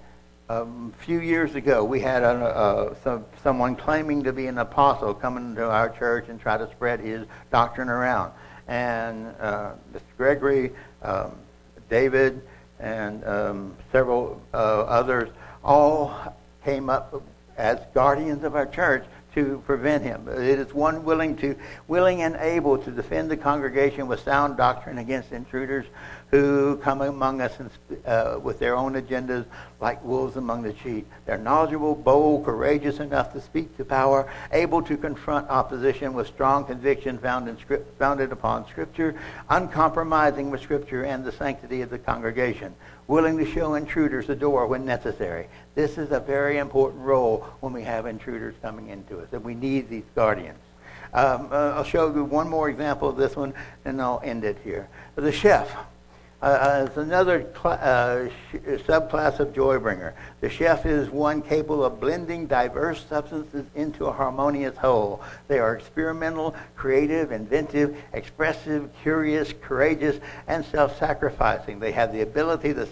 Um, 0.48 0.92
a 0.96 1.04
few 1.04 1.20
years 1.20 1.56
ago, 1.56 1.82
we 1.82 1.98
had 2.00 2.22
a, 2.22 2.28
uh, 2.28 2.94
some, 3.02 3.24
someone 3.42 3.74
claiming 3.74 4.22
to 4.24 4.32
be 4.32 4.46
an 4.46 4.58
apostle 4.58 5.12
coming 5.12 5.56
to 5.56 5.68
our 5.68 5.88
church 5.88 6.28
and 6.28 6.40
try 6.40 6.56
to 6.56 6.70
spread 6.70 7.00
his 7.00 7.26
doctrine 7.50 7.88
around 7.88 8.32
and 8.68 9.34
uh, 9.40 9.72
Mr. 9.92 10.00
Gregory, 10.16 10.72
um, 11.02 11.32
David, 11.90 12.42
and 12.78 13.24
um, 13.24 13.76
several 13.90 14.40
uh, 14.54 14.56
others 14.56 15.30
all 15.64 16.36
came 16.64 16.90
up 16.90 17.22
as 17.56 17.78
guardians 17.94 18.44
of 18.44 18.54
our 18.54 18.66
church 18.66 19.04
to 19.34 19.62
prevent 19.66 20.02
him. 20.02 20.28
It 20.28 20.58
is 20.58 20.74
one 20.74 21.04
willing 21.04 21.36
to 21.38 21.56
willing 21.88 22.22
and 22.22 22.36
able 22.36 22.76
to 22.78 22.90
defend 22.90 23.30
the 23.30 23.36
congregation 23.36 24.06
with 24.06 24.20
sound 24.20 24.56
doctrine 24.56 24.98
against 24.98 25.32
intruders 25.32 25.86
who 26.30 26.76
come 26.78 27.02
among 27.02 27.40
us 27.40 27.58
and, 27.58 27.70
uh, 28.06 28.38
with 28.42 28.58
their 28.58 28.74
own 28.74 28.94
agendas 28.94 29.44
like 29.80 30.02
wolves 30.02 30.36
among 30.36 30.62
the 30.62 30.74
sheep. 30.76 31.06
They're 31.26 31.38
knowledgeable, 31.38 31.94
bold, 31.94 32.44
courageous 32.44 33.00
enough 33.00 33.32
to 33.34 33.40
speak 33.40 33.76
to 33.76 33.84
power, 33.84 34.30
able 34.50 34.82
to 34.82 34.96
confront 34.96 35.48
opposition 35.50 36.14
with 36.14 36.26
strong 36.26 36.64
conviction 36.64 37.18
found 37.18 37.48
in 37.48 37.58
script, 37.58 37.98
founded 37.98 38.32
upon 38.32 38.66
Scripture, 38.68 39.14
uncompromising 39.50 40.50
with 40.50 40.62
Scripture 40.62 41.04
and 41.04 41.22
the 41.22 41.32
sanctity 41.32 41.82
of 41.82 41.90
the 41.90 41.98
congregation, 41.98 42.74
willing 43.06 43.38
to 43.38 43.44
show 43.44 43.74
intruders 43.74 44.26
the 44.26 44.36
door 44.36 44.66
when 44.66 44.84
necessary. 44.84 45.48
This 45.74 45.98
is 45.98 46.12
a 46.12 46.20
very 46.20 46.58
important 46.58 47.02
role 47.02 47.46
when 47.60 47.72
we 47.72 47.82
have 47.82 48.06
intruders 48.06 48.54
coming 48.62 48.88
into 48.88 49.20
us, 49.20 49.28
and 49.32 49.42
we 49.44 49.54
need 49.54 49.88
these 49.88 50.04
guardians. 50.14 50.58
Um, 51.14 51.48
uh, 51.52 51.72
I'll 51.76 51.84
show 51.84 52.12
you 52.14 52.24
one 52.24 52.48
more 52.48 52.70
example 52.70 53.08
of 53.08 53.16
this 53.16 53.36
one, 53.36 53.52
and 53.84 54.00
I'll 54.00 54.20
end 54.24 54.44
it 54.44 54.58
here. 54.64 54.88
The 55.14 55.32
chef. 55.32 55.74
Uh, 56.42 56.86
it's 56.88 56.96
another 56.96 57.46
uh, 57.64 58.28
subclass 58.52 59.38
of 59.38 59.52
joybringer. 59.52 60.12
The 60.40 60.50
chef 60.50 60.84
is 60.84 61.08
one 61.08 61.40
capable 61.40 61.84
of 61.84 62.00
blending 62.00 62.48
diverse 62.48 63.06
substances 63.08 63.64
into 63.76 64.06
a 64.06 64.12
harmonious 64.12 64.76
whole. 64.76 65.22
They 65.46 65.60
are 65.60 65.76
experimental, 65.76 66.56
creative, 66.74 67.30
inventive, 67.30 67.96
expressive, 68.12 68.90
curious, 69.02 69.54
courageous, 69.62 70.18
and 70.48 70.64
self-sacrificing. 70.64 71.78
They 71.78 71.92
have 71.92 72.12
the 72.12 72.22
ability 72.22 72.74
to 72.74 72.88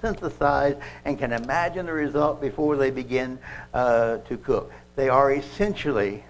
synthesize 0.00 0.76
and 1.04 1.18
can 1.18 1.32
imagine 1.32 1.84
the 1.84 1.92
result 1.92 2.40
before 2.40 2.76
they 2.76 2.90
begin 2.90 3.38
uh, 3.74 4.18
to 4.18 4.38
cook. 4.38 4.72
They 4.94 5.10
are 5.10 5.32
essentially 5.32 6.24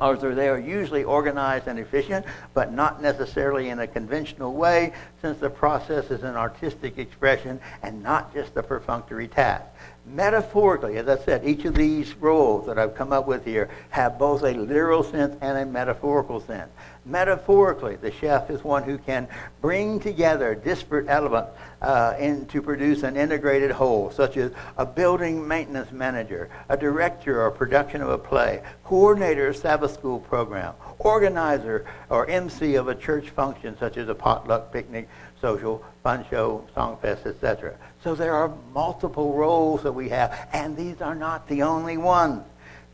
or 0.00 0.16
they 0.16 0.48
are 0.48 0.58
usually 0.58 1.04
organized 1.04 1.66
and 1.66 1.78
efficient, 1.78 2.26
but 2.54 2.72
not 2.72 3.02
necessarily 3.02 3.68
in 3.68 3.80
a 3.80 3.86
conventional 3.86 4.54
way, 4.54 4.92
since 5.22 5.38
the 5.38 5.50
process 5.50 6.10
is 6.10 6.22
an 6.22 6.36
artistic 6.36 6.98
expression 6.98 7.60
and 7.82 8.02
not 8.02 8.32
just 8.34 8.56
a 8.56 8.62
perfunctory 8.62 9.28
task. 9.28 9.64
Metaphorically, 10.08 10.98
as 10.98 11.08
I 11.08 11.18
said, 11.18 11.44
each 11.44 11.64
of 11.64 11.74
these 11.74 12.14
roles 12.14 12.66
that 12.66 12.78
I've 12.78 12.94
come 12.94 13.12
up 13.12 13.26
with 13.26 13.44
here 13.44 13.68
have 13.90 14.20
both 14.20 14.44
a 14.44 14.52
literal 14.52 15.02
sense 15.02 15.36
and 15.40 15.58
a 15.58 15.66
metaphorical 15.66 16.38
sense. 16.40 16.70
Metaphorically, 17.04 17.96
the 17.96 18.12
chef 18.12 18.48
is 18.48 18.62
one 18.62 18.84
who 18.84 18.98
can 18.98 19.26
bring 19.60 19.98
together 19.98 20.54
disparate 20.54 21.06
elements 21.08 21.50
uh, 21.82 22.14
in, 22.20 22.46
to 22.46 22.62
produce 22.62 23.02
an 23.02 23.16
integrated 23.16 23.72
whole, 23.72 24.12
such 24.12 24.36
as 24.36 24.52
a 24.76 24.86
building 24.86 25.46
maintenance 25.46 25.90
manager, 25.90 26.50
a 26.68 26.76
director 26.76 27.42
or 27.42 27.50
production 27.50 28.00
of 28.00 28.08
a 28.08 28.18
play, 28.18 28.62
coordinator 28.84 29.48
of 29.48 29.56
a 29.56 29.58
Sabbath 29.58 29.92
school 29.92 30.20
program, 30.20 30.74
organizer 31.00 31.84
or 32.10 32.28
MC 32.28 32.76
of 32.76 32.86
a 32.86 32.94
church 32.94 33.30
function, 33.30 33.76
such 33.78 33.96
as 33.96 34.08
a 34.08 34.14
potluck 34.14 34.72
picnic, 34.72 35.08
social, 35.40 35.84
fun 36.04 36.24
show, 36.30 36.64
song 36.74 36.96
fest, 37.02 37.26
etc. 37.26 37.76
So 38.06 38.14
there 38.14 38.34
are 38.34 38.54
multiple 38.72 39.34
roles 39.34 39.82
that 39.82 39.90
we 39.90 40.10
have, 40.10 40.48
and 40.52 40.76
these 40.76 41.00
are 41.00 41.16
not 41.16 41.48
the 41.48 41.64
only 41.64 41.96
ones. 41.96 42.44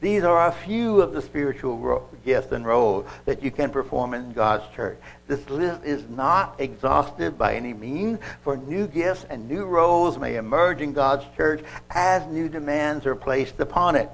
These 0.00 0.22
are 0.22 0.48
a 0.48 0.52
few 0.52 1.02
of 1.02 1.12
the 1.12 1.20
spiritual 1.20 1.76
ro- 1.76 2.08
gifts 2.24 2.50
and 2.50 2.64
roles 2.64 3.04
that 3.26 3.42
you 3.42 3.50
can 3.50 3.68
perform 3.68 4.14
in 4.14 4.32
God's 4.32 4.64
church. 4.74 4.98
This 5.28 5.46
list 5.50 5.84
is 5.84 6.08
not 6.08 6.58
exhaustive 6.58 7.36
by 7.36 7.56
any 7.56 7.74
means, 7.74 8.20
for 8.40 8.56
new 8.56 8.86
gifts 8.86 9.26
and 9.28 9.50
new 9.50 9.66
roles 9.66 10.16
may 10.16 10.36
emerge 10.36 10.80
in 10.80 10.94
God's 10.94 11.26
church 11.36 11.62
as 11.90 12.26
new 12.28 12.48
demands 12.48 13.04
are 13.04 13.14
placed 13.14 13.60
upon 13.60 13.96
it. 13.96 14.08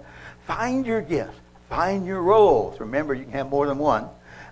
Find 0.48 0.84
your 0.84 1.00
gifts, 1.00 1.38
find 1.68 2.06
your 2.06 2.22
roles. 2.22 2.80
Remember, 2.80 3.14
you 3.14 3.22
can 3.22 3.34
have 3.34 3.50
more 3.50 3.68
than 3.68 3.78
one. 3.78 4.08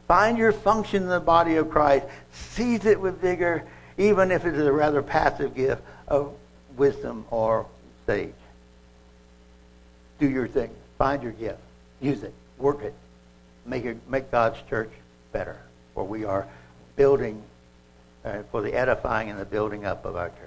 Find 0.07 0.39
your 0.39 0.53
function 0.53 1.03
in 1.03 1.09
the 1.09 1.19
body 1.19 1.57
of 1.57 1.71
Christ, 1.71 2.07
seize 2.31 2.87
it 2.87 3.01
with 3.01 3.21
vigor, 3.21 3.65
even 3.99 4.31
if 4.31 4.45
it 4.45 4.55
is 4.55 4.65
a 4.65 4.73
rather 4.73 5.03
passive 5.03 5.53
gift 5.53 5.83
of 6.09 6.33
wisdom 6.77 7.25
or 7.31 7.67
sage. 8.07 8.33
Do 10.19 10.29
your 10.29 10.49
thing. 10.49 10.71
Find 10.99 11.23
your 11.23 11.33
gift. 11.33 11.59
Use 12.01 12.23
it. 12.23 12.33
Work 12.59 12.83
it. 12.83 12.95
Make, 13.65 13.85
it, 13.85 13.99
make 14.09 14.31
God's 14.31 14.59
church 14.69 14.91
better. 15.33 15.59
For 15.95 16.05
we 16.05 16.25
are 16.25 16.47
building 16.97 17.43
uh, 18.25 18.43
for 18.51 18.63
the 18.63 18.75
edifying 18.75 19.31
and 19.31 19.39
the 19.39 19.45
building 19.45 19.85
up 19.85 20.05
of 20.05 20.17
our 20.17 20.29
church. 20.29 20.46